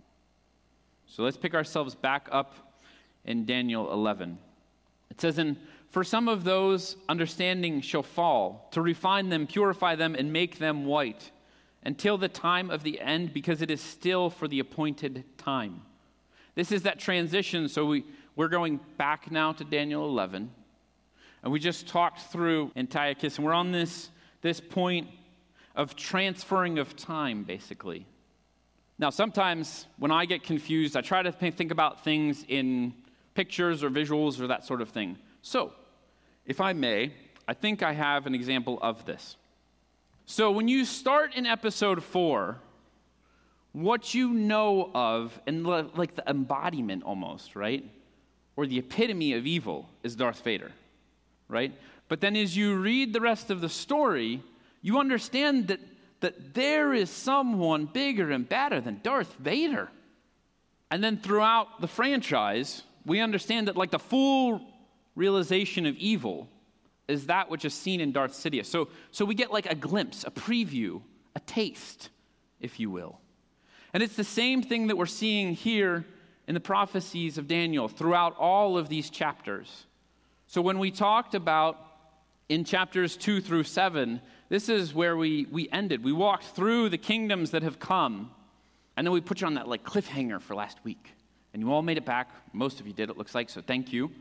So 1.06 1.22
let's 1.24 1.38
pick 1.38 1.54
ourselves 1.54 1.96
back 1.96 2.30
up 2.32 2.80
in 3.26 3.46
Daniel 3.46 3.92
11. 3.92 4.38
It 5.12 5.20
says, 5.20 5.38
And 5.38 5.58
for 5.94 6.04
some 6.04 6.28
of 6.28 6.44
those, 6.44 6.96
understanding 7.08 7.80
shall 7.80 8.02
fall, 8.02 8.68
to 8.72 8.82
refine 8.82 9.30
them, 9.30 9.46
purify 9.46 9.94
them, 9.94 10.16
and 10.16 10.34
make 10.34 10.58
them 10.58 10.86
white, 10.86 11.30
until 11.84 12.18
the 12.18 12.28
time 12.28 12.72
of 12.72 12.82
the 12.82 13.00
end, 13.00 13.32
because 13.32 13.62
it 13.62 13.70
is 13.70 13.80
still 13.80 14.32
for 14.32 14.48
the 14.48 14.58
appointed 14.58 15.24
time. 15.38 15.84
This 16.56 16.72
is 16.72 16.82
that 16.82 16.98
transition. 16.98 17.70
So 17.70 17.86
we, 17.86 18.06
we're 18.36 18.48
going 18.48 18.80
back 18.98 19.30
now 19.30 19.52
to 19.52 19.64
Daniel 19.64 20.08
11. 20.08 20.50
And 21.44 21.54
we 21.54 21.60
just 21.60 21.88
talked 21.88 22.22
through 22.22 22.72
Antiochus, 22.76 23.36
and 23.36 23.46
we're 23.46 23.54
on 23.54 23.72
this, 23.72 24.10
this 24.42 24.60
point 24.60 25.10
of 25.76 25.96
transferring 25.96 26.80
of 26.80 26.96
time, 26.96 27.44
basically. 27.44 28.08
Now, 28.98 29.12
sometimes 29.12 29.86
when 30.00 30.10
I 30.10 30.26
get 30.26 30.42
confused, 30.42 30.98
I 30.98 31.02
try 31.02 31.22
to 31.22 31.32
think 31.32 31.70
about 31.70 32.04
things 32.04 32.46
in 32.48 32.96
pictures 33.36 33.84
or 33.84 33.92
visuals 33.92 34.40
or 34.40 34.48
that 34.48 34.66
sort 34.66 34.82
of 34.82 34.90
thing. 34.90 35.20
So, 35.44 35.74
if 36.46 36.62
I 36.62 36.74
may, 36.74 37.14
I 37.48 37.54
think 37.54 37.84
I 37.84 37.94
have 37.94 38.26
an 38.26 38.36
example 38.36 38.80
of 38.82 39.06
this. 39.06 39.36
So, 40.26 40.52
when 40.52 40.68
you 40.68 40.86
start 40.86 41.36
in 41.36 41.46
episode 41.46 42.04
four, 42.04 42.58
what 43.74 44.14
you 44.14 44.30
know 44.30 44.92
of, 44.94 45.40
and 45.46 45.66
like 45.66 46.16
the 46.16 46.24
embodiment 46.30 47.04
almost, 47.04 47.56
right? 47.56 47.84
Or 48.56 48.66
the 48.66 48.78
epitome 48.78 49.34
of 49.34 49.46
evil 49.46 49.90
is 50.04 50.16
Darth 50.16 50.42
Vader, 50.44 50.72
right? 51.48 51.74
But 52.08 52.22
then 52.22 52.36
as 52.36 52.56
you 52.56 52.76
read 52.76 53.12
the 53.12 53.20
rest 53.20 53.50
of 53.50 53.62
the 53.62 53.70
story, 53.70 54.42
you 54.82 55.00
understand 55.00 55.68
that 55.70 55.80
that 56.24 56.54
there 56.54 56.94
is 56.94 57.10
someone 57.10 57.86
bigger 57.86 58.32
and 58.32 58.48
badder 58.48 58.80
than 58.80 59.02
Darth 59.04 59.36
Vader. 59.40 59.90
And 60.90 61.04
then 61.04 61.18
throughout 61.18 61.82
the 61.82 61.88
franchise, 61.88 62.84
we 63.06 63.20
understand 63.20 63.68
that 63.68 63.76
like 63.76 63.92
the 63.92 64.00
full 64.00 64.62
realization 65.16 65.86
of 65.86 65.96
evil 65.98 66.50
is 67.08 67.28
that 67.28 67.50
which 67.50 67.66
is 67.66 67.74
seen 67.74 68.00
in 68.02 68.12
Darth 68.12 68.34
Sidious. 68.34 68.66
So, 68.66 68.90
so 69.12 69.26
we 69.26 69.36
get 69.36 69.52
like 69.52 69.66
a 69.66 69.76
glimpse, 69.76 70.24
a 70.24 70.32
preview, 70.32 71.02
a 71.36 71.40
taste, 71.42 72.10
if 72.60 72.80
you 72.80 72.90
will. 72.90 73.20
And 73.94 74.02
it's 74.02 74.16
the 74.16 74.24
same 74.24 74.64
thing 74.64 74.88
that 74.88 74.98
we're 74.98 75.06
seeing 75.06 75.54
here 75.54 76.06
in 76.48 76.54
the 76.54 76.60
prophecies 76.60 77.38
of 77.38 77.48
Daniel 77.48 77.88
throughout 77.88 78.36
all 78.38 78.78
of 78.78 78.90
these 78.90 79.10
chapters. 79.10 79.86
So 80.48 80.62
when 80.62 80.80
we 80.80 80.92
talked 80.92 81.36
about 81.36 81.78
in 82.50 82.64
chapters 82.64 83.18
2 83.18 83.42
through 83.42 83.64
7 83.64 84.22
this 84.54 84.70
is 84.70 84.94
where 84.94 85.18
we, 85.18 85.48
we 85.50 85.68
ended. 85.72 86.04
We 86.04 86.14
walked 86.14 86.44
through 86.44 86.90
the 86.90 86.98
kingdoms 87.00 87.50
that 87.52 87.64
have 87.64 87.80
come, 87.80 88.30
and 88.96 89.08
then 89.08 89.12
we 89.12 89.20
put 89.20 89.42
you 89.42 89.48
on 89.48 89.56
that 89.56 89.68
like 89.68 89.84
cliffhanger 89.84 90.40
for 90.40 90.54
last 90.54 90.78
week. 90.84 91.10
And 91.54 91.64
you 91.64 91.74
all 91.74 91.82
made 91.82 91.98
it 91.98 92.06
back. 92.06 92.30
Most 92.54 92.80
of 92.80 92.86
you 92.86 92.94
did, 92.94 93.10
it 93.10 93.18
looks 93.18 93.34
like, 93.34 93.50
so 93.50 93.62
thank 93.62 93.92
you. 93.92 94.12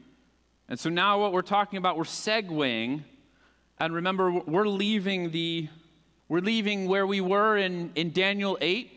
And 0.68 0.78
so 0.78 0.90
now 0.90 1.20
what 1.20 1.32
we're 1.32 1.42
talking 1.42 1.76
about, 1.76 1.96
we're 1.96 2.04
segueing. 2.04 3.02
And 3.78 3.94
remember, 3.94 4.30
we're 4.30 4.68
leaving 4.68 5.30
the 5.30 5.68
we're 6.32 6.40
leaving 6.40 6.88
where 6.88 7.06
we 7.06 7.20
were 7.20 7.58
in, 7.58 7.92
in 7.94 8.10
Daniel 8.12 8.56
8, 8.58 8.90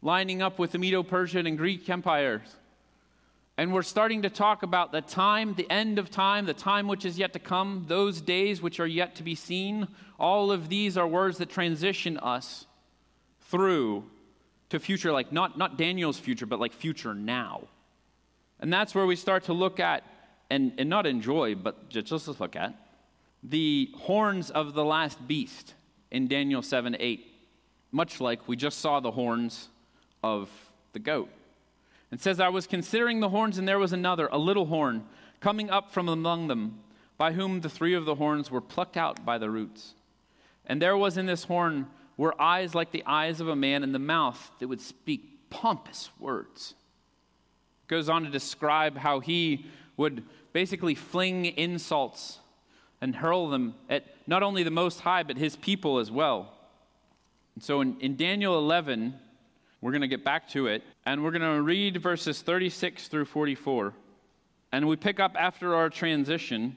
lining 0.00 0.40
up 0.40 0.58
with 0.58 0.72
the 0.72 0.78
Medo 0.78 1.02
Persian 1.02 1.46
and 1.46 1.58
Greek 1.58 1.86
empires. 1.90 2.56
And 3.58 3.74
we're 3.74 3.82
starting 3.82 4.22
to 4.22 4.30
talk 4.30 4.62
about 4.62 4.90
the 4.90 5.02
time, 5.02 5.52
the 5.52 5.70
end 5.70 5.98
of 5.98 6.10
time, 6.10 6.46
the 6.46 6.54
time 6.54 6.88
which 6.88 7.04
is 7.04 7.18
yet 7.18 7.34
to 7.34 7.38
come, 7.38 7.84
those 7.88 8.22
days 8.22 8.62
which 8.62 8.80
are 8.80 8.86
yet 8.86 9.16
to 9.16 9.22
be 9.22 9.34
seen. 9.34 9.86
All 10.18 10.50
of 10.50 10.70
these 10.70 10.96
are 10.96 11.06
words 11.06 11.36
that 11.38 11.50
transition 11.50 12.16
us 12.16 12.66
through 13.50 14.04
to 14.70 14.78
future, 14.78 15.12
like 15.12 15.30
not, 15.30 15.58
not 15.58 15.76
Daniel's 15.76 16.18
future, 16.18 16.46
but 16.46 16.58
like 16.58 16.72
future 16.72 17.14
now. 17.14 17.64
And 18.60 18.72
that's 18.72 18.94
where 18.94 19.04
we 19.04 19.16
start 19.16 19.44
to 19.44 19.52
look 19.52 19.78
at, 19.78 20.04
and, 20.50 20.72
and 20.78 20.88
not 20.88 21.06
enjoy, 21.06 21.54
but 21.54 21.88
just, 21.88 22.10
look 22.40 22.56
at, 22.56 22.74
the 23.42 23.90
horns 23.96 24.50
of 24.50 24.74
the 24.74 24.84
last 24.84 25.26
beast 25.28 25.74
in 26.10 26.28
Daniel 26.28 26.62
7 26.62 26.96
8. 26.98 27.26
Much 27.90 28.20
like 28.20 28.46
we 28.46 28.56
just 28.56 28.80
saw 28.80 29.00
the 29.00 29.10
horns 29.10 29.68
of 30.22 30.50
the 30.92 30.98
goat. 30.98 31.30
It 32.10 32.20
says, 32.20 32.40
I 32.40 32.48
was 32.48 32.66
considering 32.66 33.20
the 33.20 33.28
horns, 33.28 33.58
and 33.58 33.68
there 33.68 33.78
was 33.78 33.92
another, 33.92 34.28
a 34.32 34.38
little 34.38 34.66
horn, 34.66 35.04
coming 35.40 35.70
up 35.70 35.92
from 35.92 36.08
among 36.08 36.48
them, 36.48 36.80
by 37.16 37.32
whom 37.32 37.60
the 37.60 37.68
three 37.68 37.94
of 37.94 38.04
the 38.04 38.14
horns 38.14 38.50
were 38.50 38.60
plucked 38.60 38.96
out 38.96 39.24
by 39.24 39.38
the 39.38 39.50
roots. 39.50 39.94
And 40.66 40.80
there 40.80 40.96
was 40.96 41.16
in 41.16 41.26
this 41.26 41.44
horn 41.44 41.86
were 42.16 42.40
eyes 42.40 42.74
like 42.74 42.90
the 42.90 43.04
eyes 43.06 43.40
of 43.40 43.48
a 43.48 43.56
man, 43.56 43.82
and 43.82 43.94
the 43.94 43.98
mouth 43.98 44.50
that 44.58 44.68
would 44.68 44.80
speak 44.80 45.50
pompous 45.50 46.10
words. 46.18 46.74
It 47.84 47.88
goes 47.88 48.08
on 48.08 48.24
to 48.24 48.30
describe 48.30 48.96
how 48.96 49.20
he 49.20 49.66
would 49.98 50.24
basically 50.54 50.94
fling 50.94 51.44
insults 51.44 52.38
and 53.02 53.14
hurl 53.14 53.50
them 53.50 53.74
at 53.90 54.06
not 54.26 54.42
only 54.42 54.62
the 54.62 54.70
Most 54.70 55.00
High, 55.00 55.22
but 55.22 55.36
his 55.36 55.56
people 55.56 55.98
as 55.98 56.10
well. 56.10 56.54
And 57.54 57.62
so 57.62 57.82
in, 57.82 58.00
in 58.00 58.16
Daniel 58.16 58.56
11, 58.56 59.14
we're 59.80 59.92
going 59.92 60.02
to 60.02 60.08
get 60.08 60.24
back 60.24 60.48
to 60.50 60.66
it, 60.66 60.82
and 61.04 61.22
we're 61.22 61.30
going 61.30 61.42
to 61.42 61.62
read 61.62 61.96
verses 62.02 62.40
36 62.40 63.08
through 63.08 63.26
44. 63.26 63.92
And 64.72 64.88
we 64.88 64.96
pick 64.96 65.20
up 65.20 65.36
after 65.38 65.74
our 65.74 65.88
transition. 65.88 66.76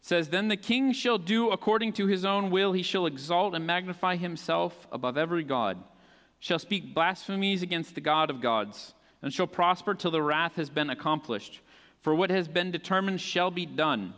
It 0.00 0.06
says, 0.06 0.28
Then 0.28 0.48
the 0.48 0.56
king 0.56 0.92
shall 0.92 1.18
do 1.18 1.50
according 1.50 1.92
to 1.94 2.06
his 2.06 2.24
own 2.24 2.50
will, 2.50 2.72
he 2.72 2.82
shall 2.82 3.06
exalt 3.06 3.54
and 3.54 3.66
magnify 3.66 4.16
himself 4.16 4.86
above 4.92 5.18
every 5.18 5.44
God, 5.44 5.78
shall 6.38 6.58
speak 6.58 6.94
blasphemies 6.94 7.62
against 7.62 7.94
the 7.94 8.00
God 8.00 8.30
of 8.30 8.40
gods, 8.40 8.94
and 9.22 9.32
shall 9.32 9.46
prosper 9.46 9.94
till 9.94 10.10
the 10.10 10.22
wrath 10.22 10.56
has 10.56 10.70
been 10.70 10.90
accomplished. 10.90 11.60
For 12.04 12.14
what 12.14 12.28
has 12.28 12.46
been 12.46 12.70
determined 12.70 13.22
shall 13.22 13.50
be 13.50 13.64
done. 13.64 14.12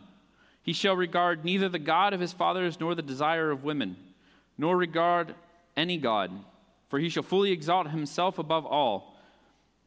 He 0.61 0.73
shall 0.73 0.97
regard 0.97 1.45
neither 1.45 1.69
the 1.69 1.79
God 1.79 2.13
of 2.13 2.19
his 2.19 2.33
fathers 2.33 2.81
nor 2.81 2.93
the 2.93 3.01
desire 3.01 3.49
of 3.49 3.63
women, 3.63 3.95
nor 4.57 4.75
regard 4.75 5.33
any 5.77 5.97
God, 5.97 6.29
for 6.89 6.99
he 6.99 7.07
shall 7.07 7.23
fully 7.23 7.53
exalt 7.53 7.89
himself 7.89 8.39
above 8.39 8.65
all. 8.65 9.15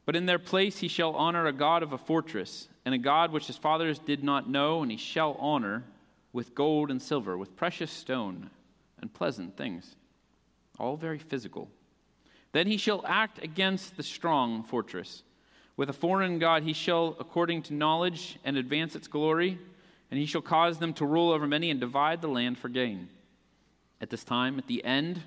But 0.07 0.17
in 0.17 0.25
their 0.25 0.39
place 0.39 0.79
he 0.79 0.89
shall 0.89 1.15
honor 1.15 1.47
a 1.47 1.53
God 1.53 1.83
of 1.83 1.93
a 1.93 1.99
fortress, 1.99 2.69
and 2.87 2.95
a 2.95 2.99
God 2.99 3.33
which 3.33 3.49
his 3.49 3.59
fathers 3.59 3.99
did 3.99 4.25
not 4.25 4.49
know, 4.49 4.81
and 4.81 4.91
he 4.91 4.97
shall 4.97 5.35
honor 5.35 5.85
with 6.33 6.55
gold 6.55 6.91
and 6.91 7.03
silver, 7.03 7.37
with 7.37 7.55
precious 7.55 7.91
stone 7.91 8.49
and 8.99 9.13
pleasant 9.13 9.59
things, 9.59 9.95
all 10.79 10.97
very 10.97 11.19
physical. 11.19 11.69
Then 12.53 12.67
he 12.67 12.79
shall 12.79 13.05
act 13.07 13.45
against 13.45 13.99
the 13.99 14.03
strong 14.03 14.63
fortress. 14.63 15.23
With 15.81 15.89
a 15.89 15.95
foreign 15.95 16.39
God 16.39 16.63
he 16.63 16.75
shall, 16.75 17.17
according 17.19 17.63
to 17.63 17.73
knowledge, 17.73 18.39
and 18.45 18.59
advance 18.59 18.95
its 18.95 19.09
glory, 19.09 19.59
and 20.11 20.21
he 20.21 20.27
shall 20.27 20.43
cause 20.43 20.79
them 20.79 20.93
to 20.93 21.07
rule 21.07 21.31
over 21.31 21.47
many 21.47 21.71
and 21.71 21.81
divide 21.81 22.21
the 22.21 22.29
land 22.29 22.59
for 22.59 22.69
gain. 22.69 23.09
At 23.99 24.11
this 24.11 24.23
time, 24.23 24.59
at 24.59 24.67
the 24.67 24.85
end, 24.85 25.23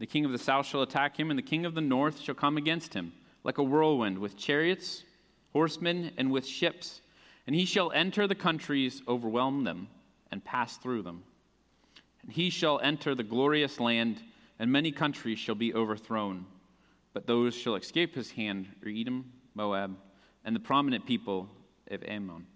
the 0.00 0.06
king 0.06 0.24
of 0.24 0.32
the 0.32 0.38
south 0.38 0.66
shall 0.66 0.82
attack 0.82 1.16
him, 1.16 1.30
and 1.30 1.38
the 1.38 1.44
king 1.44 1.64
of 1.64 1.76
the 1.76 1.80
north 1.80 2.18
shall 2.18 2.34
come 2.34 2.56
against 2.56 2.92
him, 2.92 3.12
like 3.44 3.58
a 3.58 3.62
whirlwind, 3.62 4.18
with 4.18 4.36
chariots, 4.36 5.04
horsemen, 5.52 6.10
and 6.16 6.32
with 6.32 6.44
ships. 6.44 7.00
And 7.46 7.54
he 7.54 7.64
shall 7.64 7.92
enter 7.92 8.26
the 8.26 8.34
countries, 8.34 9.00
overwhelm 9.06 9.62
them, 9.62 9.86
and 10.32 10.44
pass 10.44 10.76
through 10.76 11.02
them. 11.02 11.22
And 12.20 12.32
he 12.32 12.50
shall 12.50 12.80
enter 12.80 13.14
the 13.14 13.22
glorious 13.22 13.78
land, 13.78 14.24
and 14.58 14.72
many 14.72 14.90
countries 14.90 15.38
shall 15.38 15.54
be 15.54 15.72
overthrown. 15.72 16.46
But 17.12 17.28
those 17.28 17.54
shall 17.54 17.76
escape 17.76 18.16
his 18.16 18.32
hand 18.32 18.66
are 18.84 18.88
Edom, 18.88 19.33
Moab, 19.54 19.96
and 20.44 20.54
the 20.54 20.60
prominent 20.60 21.06
people 21.06 21.48
of 21.90 22.02
Ammon. 22.04 22.46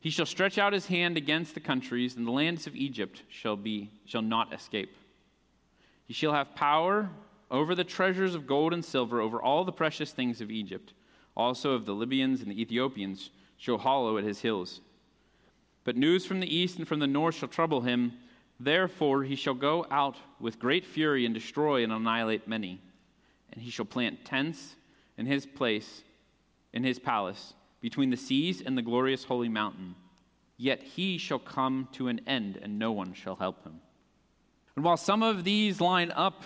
He 0.00 0.10
shall 0.10 0.26
stretch 0.26 0.58
out 0.58 0.72
his 0.72 0.86
hand 0.86 1.16
against 1.16 1.54
the 1.54 1.60
countries, 1.60 2.16
and 2.16 2.26
the 2.26 2.32
lands 2.32 2.66
of 2.66 2.76
Egypt 2.76 3.22
shall, 3.28 3.56
be, 3.56 3.90
shall 4.04 4.22
not 4.22 4.52
escape. 4.52 4.94
He 6.06 6.14
shall 6.14 6.32
have 6.32 6.54
power 6.54 7.10
over 7.50 7.74
the 7.74 7.84
treasures 7.84 8.34
of 8.34 8.46
gold 8.46 8.72
and 8.72 8.84
silver, 8.84 9.20
over 9.20 9.42
all 9.42 9.64
the 9.64 9.72
precious 9.72 10.12
things 10.12 10.40
of 10.40 10.50
Egypt. 10.50 10.92
Also 11.36 11.72
of 11.72 11.86
the 11.86 11.94
Libyans 11.94 12.42
and 12.42 12.50
the 12.50 12.60
Ethiopians 12.60 13.30
shall 13.56 13.78
hollow 13.78 14.18
at 14.18 14.24
his 14.24 14.40
hills. 14.40 14.80
But 15.84 15.96
news 15.96 16.26
from 16.26 16.40
the 16.40 16.54
east 16.54 16.78
and 16.78 16.86
from 16.86 17.00
the 17.00 17.06
north 17.06 17.36
shall 17.36 17.48
trouble 17.48 17.80
him. 17.80 18.12
Therefore 18.60 19.22
he 19.24 19.36
shall 19.36 19.54
go 19.54 19.86
out 19.90 20.16
with 20.38 20.58
great 20.58 20.84
fury 20.84 21.24
and 21.24 21.34
destroy 21.34 21.82
and 21.82 21.92
annihilate 21.92 22.46
many. 22.46 22.80
And 23.52 23.62
he 23.62 23.70
shall 23.70 23.84
plant 23.84 24.24
tents 24.24 24.76
in 25.16 25.26
his 25.26 25.46
place, 25.46 26.02
in 26.72 26.84
his 26.84 26.98
palace 26.98 27.54
between 27.80 28.10
the 28.10 28.16
seas 28.16 28.60
and 28.64 28.76
the 28.76 28.82
glorious 28.82 29.24
holy 29.24 29.48
mountain. 29.48 29.94
Yet 30.56 30.82
he 30.82 31.18
shall 31.18 31.38
come 31.38 31.88
to 31.92 32.08
an 32.08 32.20
end, 32.26 32.58
and 32.60 32.78
no 32.78 32.90
one 32.90 33.14
shall 33.14 33.36
help 33.36 33.62
him. 33.64 33.80
And 34.74 34.84
while 34.84 34.96
some 34.96 35.22
of 35.22 35.44
these 35.44 35.80
line 35.80 36.10
up 36.10 36.44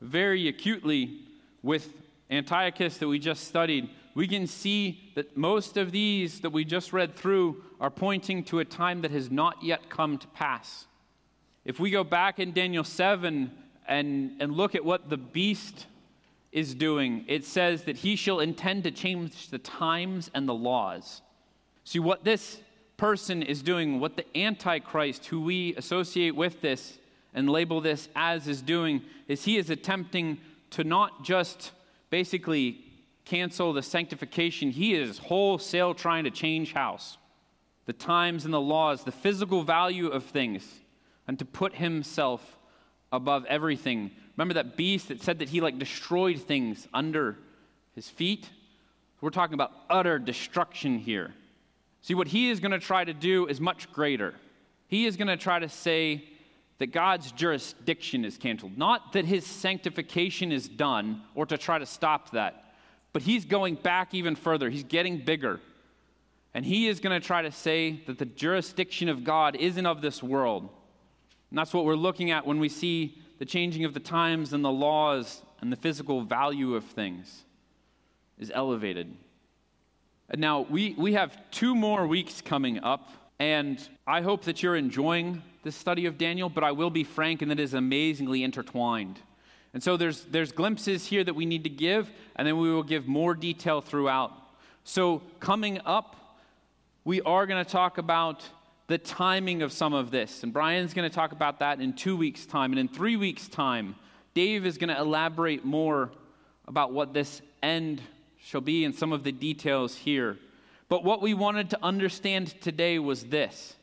very 0.00 0.48
acutely 0.48 1.20
with 1.62 1.92
Antiochus 2.30 2.98
that 2.98 3.08
we 3.08 3.18
just 3.18 3.44
studied, 3.44 3.88
we 4.14 4.28
can 4.28 4.46
see 4.46 5.12
that 5.14 5.36
most 5.36 5.76
of 5.76 5.92
these 5.92 6.40
that 6.40 6.50
we 6.50 6.64
just 6.64 6.92
read 6.92 7.14
through 7.14 7.62
are 7.80 7.90
pointing 7.90 8.44
to 8.44 8.58
a 8.58 8.64
time 8.64 9.00
that 9.02 9.10
has 9.10 9.30
not 9.30 9.62
yet 9.62 9.88
come 9.88 10.18
to 10.18 10.26
pass. 10.28 10.86
If 11.64 11.78
we 11.78 11.90
go 11.90 12.04
back 12.04 12.38
in 12.38 12.52
Daniel 12.52 12.84
7 12.84 13.50
and, 13.86 14.36
and 14.40 14.52
look 14.52 14.74
at 14.74 14.84
what 14.84 15.08
the 15.08 15.16
beast 15.16 15.86
is 16.58 16.74
doing, 16.74 17.24
it 17.28 17.44
says 17.44 17.84
that 17.84 17.98
he 17.98 18.16
shall 18.16 18.40
intend 18.40 18.82
to 18.82 18.90
change 18.90 19.48
the 19.48 19.58
times 19.58 20.30
and 20.34 20.48
the 20.48 20.54
laws. 20.54 21.22
See, 21.84 22.00
what 22.00 22.24
this 22.24 22.60
person 22.96 23.42
is 23.42 23.62
doing, 23.62 24.00
what 24.00 24.16
the 24.16 24.24
Antichrist, 24.36 25.26
who 25.26 25.40
we 25.40 25.74
associate 25.76 26.34
with 26.34 26.60
this 26.60 26.98
and 27.32 27.48
label 27.48 27.80
this 27.80 28.08
as, 28.16 28.48
is 28.48 28.60
doing, 28.60 29.02
is 29.28 29.44
he 29.44 29.56
is 29.56 29.70
attempting 29.70 30.38
to 30.70 30.82
not 30.82 31.24
just 31.24 31.70
basically 32.10 32.84
cancel 33.24 33.72
the 33.72 33.82
sanctification, 33.82 34.70
he 34.70 34.94
is 34.94 35.18
wholesale 35.18 35.94
trying 35.94 36.24
to 36.24 36.30
change 36.30 36.72
house, 36.72 37.18
the 37.86 37.92
times 37.92 38.44
and 38.44 38.52
the 38.52 38.60
laws, 38.60 39.04
the 39.04 39.12
physical 39.12 39.62
value 39.62 40.08
of 40.08 40.24
things, 40.24 40.80
and 41.28 41.38
to 41.38 41.44
put 41.44 41.74
himself 41.74 42.58
above 43.12 43.44
everything 43.46 44.10
Remember 44.38 44.54
that 44.54 44.76
beast 44.76 45.08
that 45.08 45.20
said 45.20 45.40
that 45.40 45.48
he 45.48 45.60
like 45.60 45.80
destroyed 45.80 46.38
things 46.38 46.86
under 46.94 47.36
his 47.96 48.08
feet? 48.08 48.48
We're 49.20 49.30
talking 49.30 49.54
about 49.54 49.72
utter 49.90 50.20
destruction 50.20 51.00
here. 51.00 51.34
See, 52.02 52.14
what 52.14 52.28
he 52.28 52.48
is 52.48 52.60
going 52.60 52.70
to 52.70 52.78
try 52.78 53.04
to 53.04 53.12
do 53.12 53.48
is 53.48 53.60
much 53.60 53.92
greater. 53.92 54.36
He 54.86 55.06
is 55.06 55.16
going 55.16 55.26
to 55.26 55.36
try 55.36 55.58
to 55.58 55.68
say 55.68 56.22
that 56.78 56.92
God's 56.92 57.32
jurisdiction 57.32 58.24
is 58.24 58.38
canceled, 58.38 58.78
not 58.78 59.12
that 59.14 59.24
his 59.24 59.44
sanctification 59.44 60.52
is 60.52 60.68
done 60.68 61.22
or 61.34 61.44
to 61.44 61.58
try 61.58 61.80
to 61.80 61.86
stop 61.86 62.30
that, 62.30 62.74
but 63.12 63.22
he's 63.22 63.44
going 63.44 63.74
back 63.74 64.14
even 64.14 64.36
further. 64.36 64.70
He's 64.70 64.84
getting 64.84 65.18
bigger. 65.18 65.58
And 66.54 66.64
he 66.64 66.86
is 66.86 67.00
going 67.00 67.20
to 67.20 67.26
try 67.26 67.42
to 67.42 67.50
say 67.50 68.04
that 68.06 68.18
the 68.18 68.24
jurisdiction 68.24 69.08
of 69.08 69.24
God 69.24 69.56
isn't 69.56 69.84
of 69.84 70.00
this 70.00 70.22
world. 70.22 70.68
And 71.50 71.58
that's 71.58 71.74
what 71.74 71.84
we're 71.84 71.96
looking 71.96 72.30
at 72.30 72.46
when 72.46 72.60
we 72.60 72.68
see 72.68 73.20
the 73.38 73.44
changing 73.44 73.84
of 73.84 73.94
the 73.94 74.00
times 74.00 74.52
and 74.52 74.64
the 74.64 74.70
laws 74.70 75.42
and 75.60 75.72
the 75.72 75.76
physical 75.76 76.22
value 76.22 76.74
of 76.74 76.84
things 76.84 77.44
is 78.38 78.50
elevated. 78.54 79.14
And 80.30 80.40
now 80.40 80.60
we, 80.60 80.94
we 80.98 81.14
have 81.14 81.36
two 81.50 81.74
more 81.74 82.06
weeks 82.06 82.40
coming 82.40 82.82
up, 82.82 83.10
and 83.38 83.80
I 84.06 84.20
hope 84.20 84.44
that 84.44 84.62
you're 84.62 84.76
enjoying 84.76 85.42
this 85.62 85.76
study 85.76 86.06
of 86.06 86.18
Daniel, 86.18 86.48
but 86.48 86.64
I 86.64 86.72
will 86.72 86.90
be 86.90 87.04
frank 87.04 87.42
and 87.42 87.50
that 87.50 87.60
is 87.60 87.74
amazingly 87.74 88.42
intertwined. 88.42 89.20
And 89.74 89.82
so 89.82 89.96
there's, 89.96 90.24
there's 90.24 90.52
glimpses 90.52 91.06
here 91.06 91.24
that 91.24 91.34
we 91.34 91.46
need 91.46 91.64
to 91.64 91.70
give, 91.70 92.10
and 92.36 92.46
then 92.46 92.58
we 92.58 92.72
will 92.72 92.82
give 92.82 93.06
more 93.06 93.34
detail 93.34 93.80
throughout. 93.80 94.32
So, 94.84 95.22
coming 95.40 95.80
up, 95.84 96.16
we 97.04 97.20
are 97.22 97.46
going 97.46 97.62
to 97.62 97.70
talk 97.70 97.98
about 97.98 98.42
the 98.88 98.98
timing 98.98 99.62
of 99.62 99.72
some 99.72 99.92
of 99.94 100.10
this. 100.10 100.42
And 100.42 100.52
Brian's 100.52 100.94
going 100.94 101.08
to 101.08 101.14
talk 101.14 101.32
about 101.32 101.60
that 101.60 101.80
in 101.80 101.92
two 101.92 102.16
weeks' 102.16 102.46
time. 102.46 102.72
And 102.72 102.80
in 102.80 102.88
three 102.88 103.16
weeks' 103.16 103.46
time, 103.46 103.94
Dave 104.34 104.66
is 104.66 104.78
going 104.78 104.88
to 104.88 104.98
elaborate 104.98 105.64
more 105.64 106.10
about 106.66 106.92
what 106.92 107.14
this 107.14 107.40
end 107.62 108.02
shall 108.40 108.60
be 108.60 108.84
and 108.84 108.94
some 108.94 109.12
of 109.12 109.24
the 109.24 109.32
details 109.32 109.94
here. 109.94 110.38
But 110.88 111.04
what 111.04 111.20
we 111.20 111.34
wanted 111.34 111.70
to 111.70 111.78
understand 111.82 112.60
today 112.60 112.98
was 112.98 113.24
this 113.24 113.74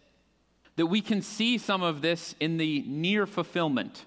that 0.75 0.87
we 0.87 0.99
can 0.99 1.21
see 1.21 1.57
some 1.57 1.81
of 1.81 2.01
this 2.01 2.35
in 2.41 2.57
the 2.57 2.83
near 2.85 3.25
fulfillment 3.25 4.03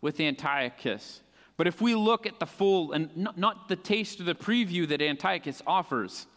with 0.00 0.20
Antiochus. 0.20 1.22
But 1.56 1.66
if 1.66 1.80
we 1.80 1.96
look 1.96 2.24
at 2.24 2.38
the 2.38 2.46
full, 2.46 2.92
and 2.92 3.10
not 3.36 3.68
the 3.68 3.74
taste 3.74 4.20
or 4.20 4.24
the 4.24 4.36
preview 4.36 4.86
that 4.86 5.02
Antiochus 5.02 5.60
offers, 5.66 6.28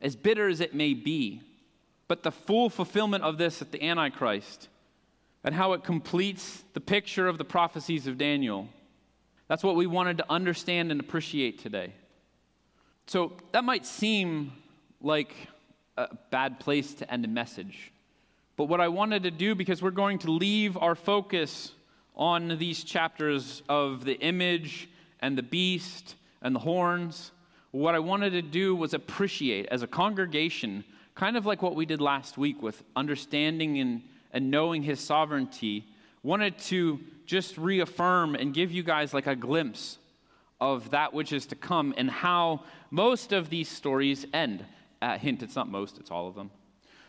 as 0.00 0.14
bitter 0.14 0.48
as 0.48 0.60
it 0.60 0.72
may 0.72 0.94
be, 0.94 1.42
but 2.08 2.22
the 2.22 2.32
full 2.32 2.70
fulfillment 2.70 3.22
of 3.22 3.38
this 3.38 3.62
at 3.62 3.70
the 3.70 3.82
Antichrist 3.82 4.68
and 5.44 5.54
how 5.54 5.74
it 5.74 5.84
completes 5.84 6.64
the 6.72 6.80
picture 6.80 7.28
of 7.28 7.38
the 7.38 7.44
prophecies 7.44 8.06
of 8.06 8.18
Daniel. 8.18 8.68
That's 9.46 9.62
what 9.62 9.76
we 9.76 9.86
wanted 9.86 10.18
to 10.18 10.24
understand 10.28 10.90
and 10.90 11.00
appreciate 11.00 11.60
today. 11.60 11.92
So 13.06 13.34
that 13.52 13.64
might 13.64 13.86
seem 13.86 14.52
like 15.00 15.34
a 15.96 16.08
bad 16.30 16.60
place 16.60 16.94
to 16.94 17.10
end 17.10 17.24
a 17.24 17.28
message. 17.28 17.92
But 18.56 18.64
what 18.64 18.80
I 18.80 18.88
wanted 18.88 19.22
to 19.22 19.30
do, 19.30 19.54
because 19.54 19.80
we're 19.80 19.90
going 19.90 20.18
to 20.20 20.30
leave 20.30 20.76
our 20.76 20.94
focus 20.94 21.72
on 22.16 22.58
these 22.58 22.82
chapters 22.82 23.62
of 23.68 24.04
the 24.04 24.14
image 24.14 24.88
and 25.20 25.38
the 25.38 25.42
beast 25.42 26.16
and 26.42 26.54
the 26.54 26.60
horns, 26.60 27.30
what 27.70 27.94
I 27.94 28.00
wanted 28.00 28.30
to 28.30 28.42
do 28.42 28.74
was 28.74 28.94
appreciate 28.94 29.66
as 29.66 29.82
a 29.82 29.86
congregation 29.86 30.84
kind 31.18 31.36
of 31.36 31.44
like 31.44 31.62
what 31.62 31.74
we 31.74 31.84
did 31.84 32.00
last 32.00 32.38
week 32.38 32.62
with 32.62 32.80
understanding 32.94 33.80
and, 33.80 34.02
and 34.32 34.52
knowing 34.52 34.84
his 34.84 35.00
sovereignty, 35.00 35.84
wanted 36.22 36.56
to 36.56 37.00
just 37.26 37.58
reaffirm 37.58 38.36
and 38.36 38.54
give 38.54 38.70
you 38.70 38.84
guys 38.84 39.12
like 39.12 39.26
a 39.26 39.34
glimpse 39.34 39.98
of 40.60 40.90
that 40.90 41.12
which 41.12 41.32
is 41.32 41.44
to 41.44 41.56
come 41.56 41.92
and 41.96 42.08
how 42.08 42.62
most 42.92 43.32
of 43.32 43.50
these 43.50 43.68
stories 43.68 44.26
end. 44.32 44.64
Uh, 45.02 45.18
hint, 45.18 45.42
it's 45.42 45.56
not 45.56 45.68
most, 45.68 45.98
it's 45.98 46.12
all 46.12 46.28
of 46.28 46.36
them. 46.36 46.52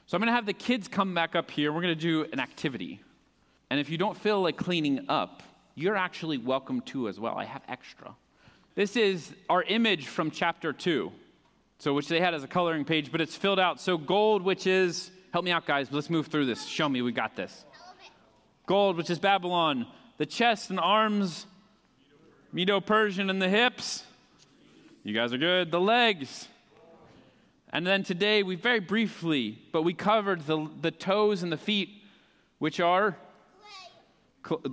So 0.08 0.15
I'm 0.15 0.22
going 0.22 0.28
to 0.28 0.34
have 0.34 0.48
the 0.48 0.54
kids 0.54 0.88
come 0.88 1.13
back 1.13 1.36
up 1.36 1.52
here. 1.52 1.72
We're 1.72 1.84
going 1.84 1.95
to 1.95 2.02
do 2.02 2.26
an 2.34 2.39
activity. 2.39 3.00
And 3.69 3.80
if 3.80 3.91
you 3.91 4.00
don't 4.00 4.17
feel 4.17 4.41
like 4.41 4.58
cleaning 4.58 5.06
up, 5.08 5.43
you're 5.76 5.95
actually 5.95 6.39
welcome 6.39 6.82
to 6.82 7.10
as 7.10 7.19
well. 7.19 7.38
I 7.38 7.45
have 7.45 7.62
extra. 7.67 8.15
This 8.74 8.95
is 8.95 9.36
our 9.50 9.62
image 9.62 10.08
from 10.08 10.32
chapter 10.32 10.74
2, 10.74 11.12
so 11.80 11.94
which 11.94 12.08
they 12.08 12.20
had 12.20 12.34
as 12.34 12.44
a 12.44 12.48
coloring 12.48 12.86
page, 12.86 13.12
but 13.12 13.22
it's 13.22 13.36
filled 13.36 13.60
out. 13.60 13.80
So 13.80 13.98
gold, 13.98 14.44
which 14.44 14.68
is, 14.68 15.10
help 15.32 15.46
me 15.46 15.52
out, 15.52 15.65
guys, 15.65 15.92
let's 15.92 16.10
move 16.10 16.28
through 16.28 16.46
this. 16.46 16.65
Show 16.65 16.88
me, 16.88 17.02
we 17.02 17.12
got 17.12 17.36
this. 17.36 17.65
Gold, 18.68 18.98
which 18.98 19.10
is 19.10 19.18
Babylon. 19.18 19.88
The 20.18 20.26
chest 20.26 20.70
and 20.70 20.80
arms, 20.80 21.48
Medo 22.52 22.82
Persian, 22.82 23.30
and 23.30 23.42
the 23.42 23.50
hips. 23.50 24.04
You 25.04 25.13
guys 25.13 25.32
are 25.34 25.38
good. 25.38 25.72
The 25.72 25.80
legs. 25.80 26.48
And 27.72 27.88
then 27.88 28.04
today, 28.04 28.44
we 28.44 28.56
very 28.56 28.80
briefly, 28.80 29.58
but 29.72 29.84
we 29.84 29.94
covered 29.94 30.46
the, 30.46 30.70
the 30.82 30.92
toes 30.92 31.44
and 31.44 31.52
the 31.52 31.58
feet, 31.58 31.89
which 32.58 32.80
are 32.80 33.15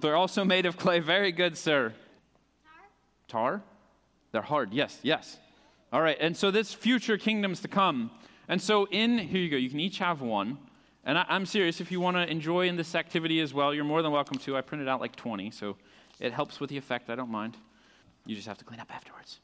they're 0.01 0.17
also 0.17 0.45
made 0.45 0.67
of 0.67 0.77
clay. 0.77 1.01
Very 1.01 1.33
good, 1.33 1.57
sir. 1.57 1.93
Tar? 3.29 3.51
Tar? 3.59 3.63
They're 4.33 4.43
hard. 4.43 4.73
Yes, 4.73 4.99
yes. 5.03 5.39
All 5.97 6.03
right. 6.03 6.19
And 6.21 6.37
so 6.37 6.51
this 6.51 6.75
future 6.75 7.17
kingdoms 7.17 7.61
to 7.61 7.69
come. 7.69 8.11
And 8.49 8.61
so 8.61 8.85
in 8.91 9.17
here 9.17 9.41
you 9.41 9.49
go. 9.49 9.57
You 9.57 9.71
can 9.71 9.81
each 9.81 9.97
have 9.97 10.21
one. 10.21 10.59
And 11.05 11.17
I, 11.17 11.25
am 11.31 11.47
serious. 11.47 11.81
If 11.81 11.91
you 11.91 12.01
want 12.01 12.19
to 12.19 12.31
enjoy 12.31 12.69
in 12.69 12.77
this 12.77 12.95
activity 12.95 13.41
as 13.41 13.55
well, 13.55 13.73
you're 13.73 13.83
more 13.83 14.03
than 14.03 14.13
welcome 14.13 14.37
to. 14.41 14.59
I 14.59 14.61
printed 14.61 14.89
out 14.89 15.01
like 15.01 15.17
20, 15.17 15.51
so 15.53 15.79
it 16.21 16.35
helps 16.35 16.61
with 16.61 16.69
the 16.69 16.77
effect. 16.77 17.09
I 17.09 17.15
don't 17.15 17.31
mind. 17.31 17.57
You 18.27 18.37
just 18.37 18.47
have 18.47 18.59
to 18.59 18.65
clean 18.67 18.79
up 18.79 18.95
afterwards. 18.95 19.41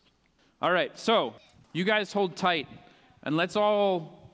All 0.61 0.71
right. 0.71 0.93
So 0.99 1.33
you 1.73 1.85
guys 1.85 2.13
hold 2.13 2.37
tight, 2.37 2.69
and 3.23 3.35
let's 3.35 3.57
all 3.57 4.31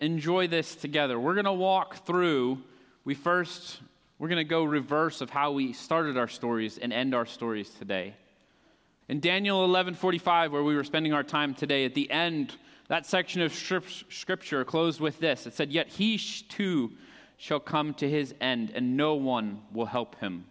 enjoy 0.00 0.46
this 0.48 0.74
together. 0.74 1.20
We're 1.20 1.34
going 1.34 1.44
to 1.44 1.52
walk 1.52 2.06
through. 2.06 2.62
We 3.04 3.12
first 3.12 3.80
we're 4.18 4.28
going 4.28 4.38
to 4.38 4.44
go 4.44 4.64
reverse 4.64 5.20
of 5.20 5.28
how 5.28 5.52
we 5.52 5.74
started 5.74 6.16
our 6.16 6.28
stories 6.28 6.78
and 6.78 6.94
end 6.94 7.14
our 7.14 7.26
stories 7.26 7.68
today. 7.68 8.14
In 9.08 9.20
Daniel 9.20 9.66
11:45 9.66 10.50
where 10.50 10.62
we 10.62 10.74
were 10.74 10.84
spending 10.84 11.14
our 11.14 11.22
time 11.22 11.54
today 11.54 11.86
at 11.86 11.94
the 11.94 12.10
end 12.10 12.56
that 12.88 13.06
section 13.06 13.40
of 13.40 13.54
scripture 13.54 14.64
closed 14.64 15.00
with 15.00 15.18
this. 15.18 15.46
It 15.46 15.54
said, 15.54 15.72
"Yet 15.72 15.88
he 15.88 16.18
too 16.18 16.92
shall 17.38 17.60
come 17.60 17.94
to 17.94 18.08
his 18.08 18.34
end 18.40 18.70
and 18.74 18.98
no 18.98 19.14
one 19.14 19.62
will 19.72 19.86
help 19.86 20.16
him." 20.20 20.44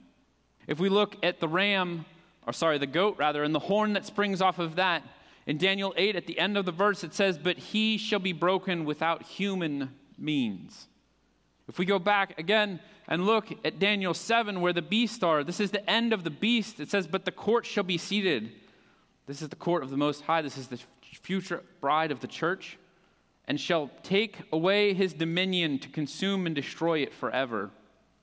If 0.65 0.80
we 0.80 0.89
look 0.89 1.24
at 1.24 1.39
the 1.39 1.48
ram, 1.48 2.06
or 2.48 2.54
sorry, 2.54 2.80
the 2.80 2.88
goat 2.88 3.15
rather, 3.20 3.43
and 3.43 3.54
the 3.54 3.60
horn 3.60 3.93
that 3.93 4.06
springs 4.06 4.41
off 4.41 4.58
of 4.58 4.76
that, 4.76 5.04
in 5.46 5.58
Daniel 5.58 5.93
8 5.96 6.15
at 6.15 6.26
the 6.26 6.39
end 6.39 6.58
of 6.58 6.65
the 6.65 6.72
verse 6.72 7.04
it 7.04 7.13
says, 7.13 7.38
"But 7.38 7.58
he 7.58 7.98
shall 7.98 8.20
be 8.20 8.34
broken 8.34 8.86
without 8.86 9.22
human 9.22 9.96
means." 10.17 10.88
If 11.67 11.77
we 11.77 11.86
go 11.86 11.99
back 11.99 12.39
again 12.39 12.80
and 13.08 13.25
look 13.25 13.47
at 13.65 13.80
Daniel 13.80 14.13
7, 14.13 14.62
where 14.62 14.73
the 14.73 14.82
beasts 14.82 15.21
are, 15.23 15.43
this 15.43 15.60
is 15.60 15.71
the 15.71 15.88
end 15.89 16.13
of 16.13 16.23
the 16.23 16.30
beast. 16.30 16.80
It 16.80 16.89
says, 16.89 17.08
But 17.08 17.25
the 17.25 17.32
court 17.32 17.65
shall 17.65 17.84
be 17.84 17.97
seated. 17.97 18.51
This 19.25 19.41
is 19.41 19.49
the 19.49 19.56
court 19.58 19.84
of 19.84 19.89
the 19.89 19.97
Most 19.97 20.21
High. 20.21 20.41
This 20.41 20.58
is 20.58 20.67
the 20.67 20.80
future 21.21 21.63
bride 21.82 22.12
of 22.12 22.21
the 22.21 22.27
church, 22.27 22.77
and 23.45 23.60
shall 23.60 23.91
take 24.03 24.38
away 24.51 24.93
his 24.93 25.13
dominion 25.13 25.80
to 25.80 25.89
consume 25.89 26.45
and 26.45 26.56
destroy 26.56 26.99
it 26.99 27.13
forever. 27.13 27.69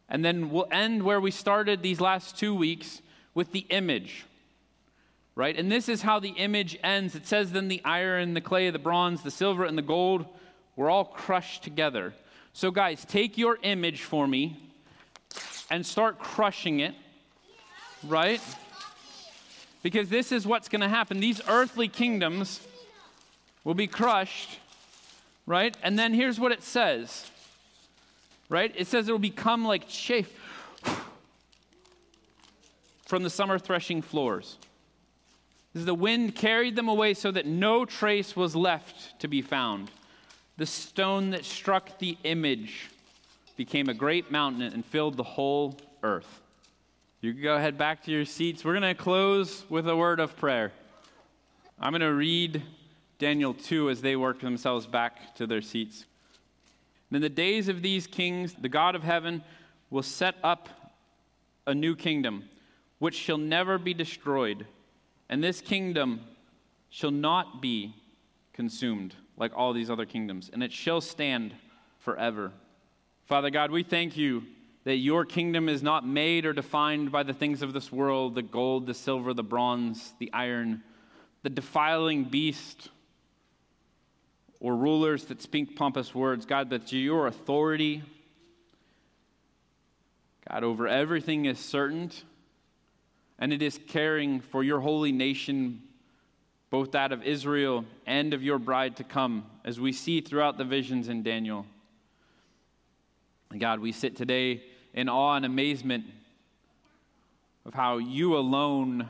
And 0.08 0.24
then 0.24 0.50
we'll 0.50 0.68
end 0.70 1.02
where 1.02 1.20
we 1.20 1.30
started 1.30 1.82
these 1.82 2.00
last 2.00 2.38
two 2.38 2.54
weeks 2.54 3.02
with 3.34 3.52
the 3.52 3.66
image. 3.70 4.24
Right? 5.34 5.58
And 5.58 5.70
this 5.70 5.88
is 5.88 6.02
how 6.02 6.20
the 6.20 6.28
image 6.30 6.78
ends. 6.82 7.14
It 7.14 7.26
says, 7.26 7.52
Then 7.52 7.68
the 7.68 7.82
iron, 7.84 8.32
the 8.32 8.40
clay, 8.40 8.70
the 8.70 8.78
bronze, 8.78 9.22
the 9.22 9.30
silver, 9.30 9.64
and 9.64 9.76
the 9.76 9.82
gold 9.82 10.26
were 10.76 10.88
all 10.88 11.04
crushed 11.04 11.62
together 11.62 12.14
so, 12.56 12.70
guys, 12.70 13.04
take 13.04 13.36
your 13.36 13.58
image 13.62 14.02
for 14.02 14.28
me 14.28 14.56
and 15.70 15.84
start 15.84 16.20
crushing 16.20 16.78
it, 16.78 16.94
right? 18.06 18.40
Because 19.82 20.08
this 20.08 20.30
is 20.30 20.46
what's 20.46 20.68
going 20.68 20.80
to 20.80 20.88
happen. 20.88 21.18
These 21.18 21.40
earthly 21.48 21.88
kingdoms 21.88 22.60
will 23.64 23.74
be 23.74 23.88
crushed, 23.88 24.60
right? 25.46 25.76
And 25.82 25.98
then 25.98 26.14
here's 26.14 26.38
what 26.38 26.52
it 26.52 26.62
says, 26.62 27.28
right? 28.48 28.72
It 28.76 28.86
says 28.86 29.08
it 29.08 29.12
will 29.12 29.18
become 29.18 29.64
like 29.64 29.88
chaff 29.88 30.28
from 33.04 33.24
the 33.24 33.30
summer 33.30 33.58
threshing 33.58 34.00
floors. 34.00 34.58
The 35.74 35.92
wind 35.92 36.36
carried 36.36 36.76
them 36.76 36.88
away 36.88 37.14
so 37.14 37.32
that 37.32 37.46
no 37.46 37.84
trace 37.84 38.36
was 38.36 38.54
left 38.54 39.18
to 39.18 39.26
be 39.26 39.42
found. 39.42 39.90
The 40.56 40.66
stone 40.66 41.30
that 41.30 41.44
struck 41.44 41.98
the 41.98 42.16
image 42.22 42.88
became 43.56 43.88
a 43.88 43.94
great 43.94 44.30
mountain 44.30 44.62
and 44.62 44.84
filled 44.84 45.16
the 45.16 45.24
whole 45.24 45.76
earth. 46.04 46.42
You 47.20 47.32
can 47.32 47.42
go 47.42 47.56
ahead 47.56 47.76
back 47.76 48.04
to 48.04 48.12
your 48.12 48.24
seats. 48.24 48.64
We're 48.64 48.78
going 48.78 48.94
to 48.94 49.02
close 49.02 49.64
with 49.68 49.88
a 49.88 49.96
word 49.96 50.20
of 50.20 50.36
prayer. 50.36 50.70
I'm 51.80 51.90
going 51.90 52.02
to 52.02 52.14
read 52.14 52.62
Daniel 53.18 53.52
2 53.52 53.90
as 53.90 54.00
they 54.00 54.14
work 54.14 54.40
themselves 54.40 54.86
back 54.86 55.34
to 55.36 55.46
their 55.46 55.62
seats. 55.62 56.04
in 57.10 57.20
the 57.20 57.28
days 57.28 57.68
of 57.68 57.82
these 57.82 58.06
kings, 58.06 58.54
the 58.54 58.68
God 58.68 58.94
of 58.94 59.02
heaven 59.02 59.42
will 59.90 60.02
set 60.02 60.36
up 60.44 60.68
a 61.66 61.74
new 61.74 61.96
kingdom, 61.96 62.44
which 63.00 63.14
shall 63.14 63.38
never 63.38 63.76
be 63.78 63.94
destroyed, 63.94 64.66
and 65.28 65.42
this 65.42 65.60
kingdom 65.60 66.20
shall 66.90 67.10
not 67.10 67.60
be 67.60 67.94
consumed 68.52 69.14
like 69.36 69.52
all 69.56 69.72
these 69.72 69.90
other 69.90 70.06
kingdoms, 70.06 70.50
and 70.52 70.62
it 70.62 70.72
shall 70.72 71.00
stand 71.00 71.54
forever. 71.98 72.52
Father 73.26 73.50
God, 73.50 73.70
we 73.70 73.82
thank 73.82 74.16
you 74.16 74.44
that 74.84 74.96
your 74.96 75.24
kingdom 75.24 75.68
is 75.68 75.82
not 75.82 76.06
made 76.06 76.44
or 76.44 76.52
defined 76.52 77.10
by 77.10 77.22
the 77.22 77.32
things 77.32 77.62
of 77.62 77.72
this 77.72 77.90
world 77.90 78.34
the 78.34 78.42
gold, 78.42 78.86
the 78.86 78.94
silver, 78.94 79.32
the 79.32 79.42
bronze, 79.42 80.12
the 80.18 80.30
iron, 80.32 80.82
the 81.42 81.50
defiling 81.50 82.24
beast, 82.24 82.90
or 84.60 84.76
rulers 84.76 85.24
that 85.26 85.42
speak 85.42 85.76
pompous 85.76 86.14
words. 86.14 86.46
God, 86.46 86.70
that 86.70 86.92
your 86.92 87.26
authority, 87.26 88.02
God, 90.50 90.64
over 90.64 90.86
everything 90.86 91.46
is 91.46 91.58
certain, 91.58 92.10
and 93.38 93.52
it 93.52 93.62
is 93.62 93.80
caring 93.88 94.40
for 94.40 94.62
your 94.62 94.80
holy 94.80 95.12
nation 95.12 95.82
both 96.74 96.90
that 96.90 97.12
of 97.12 97.22
Israel 97.22 97.84
and 98.04 98.34
of 98.34 98.42
your 98.42 98.58
bride 98.58 98.96
to 98.96 99.04
come, 99.04 99.46
as 99.64 99.78
we 99.78 99.92
see 99.92 100.20
throughout 100.20 100.58
the 100.58 100.64
visions 100.64 101.08
in 101.08 101.22
Daniel. 101.22 101.64
God, 103.56 103.78
we 103.78 103.92
sit 103.92 104.16
today 104.16 104.60
in 104.92 105.08
awe 105.08 105.36
and 105.36 105.44
amazement 105.44 106.04
of 107.64 107.74
how 107.74 107.98
you 107.98 108.36
alone 108.36 109.08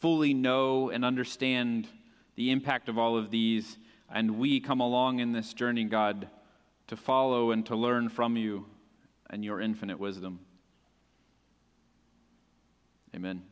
fully 0.00 0.34
know 0.34 0.90
and 0.90 1.04
understand 1.04 1.86
the 2.34 2.50
impact 2.50 2.88
of 2.88 2.98
all 2.98 3.16
of 3.16 3.30
these, 3.30 3.78
and 4.10 4.36
we 4.36 4.58
come 4.58 4.80
along 4.80 5.20
in 5.20 5.30
this 5.30 5.54
journey, 5.54 5.84
God, 5.84 6.28
to 6.88 6.96
follow 6.96 7.52
and 7.52 7.64
to 7.66 7.76
learn 7.76 8.08
from 8.08 8.36
you 8.36 8.66
and 9.30 9.44
your 9.44 9.60
infinite 9.60 10.00
wisdom. 10.00 10.40
Amen. 13.14 13.44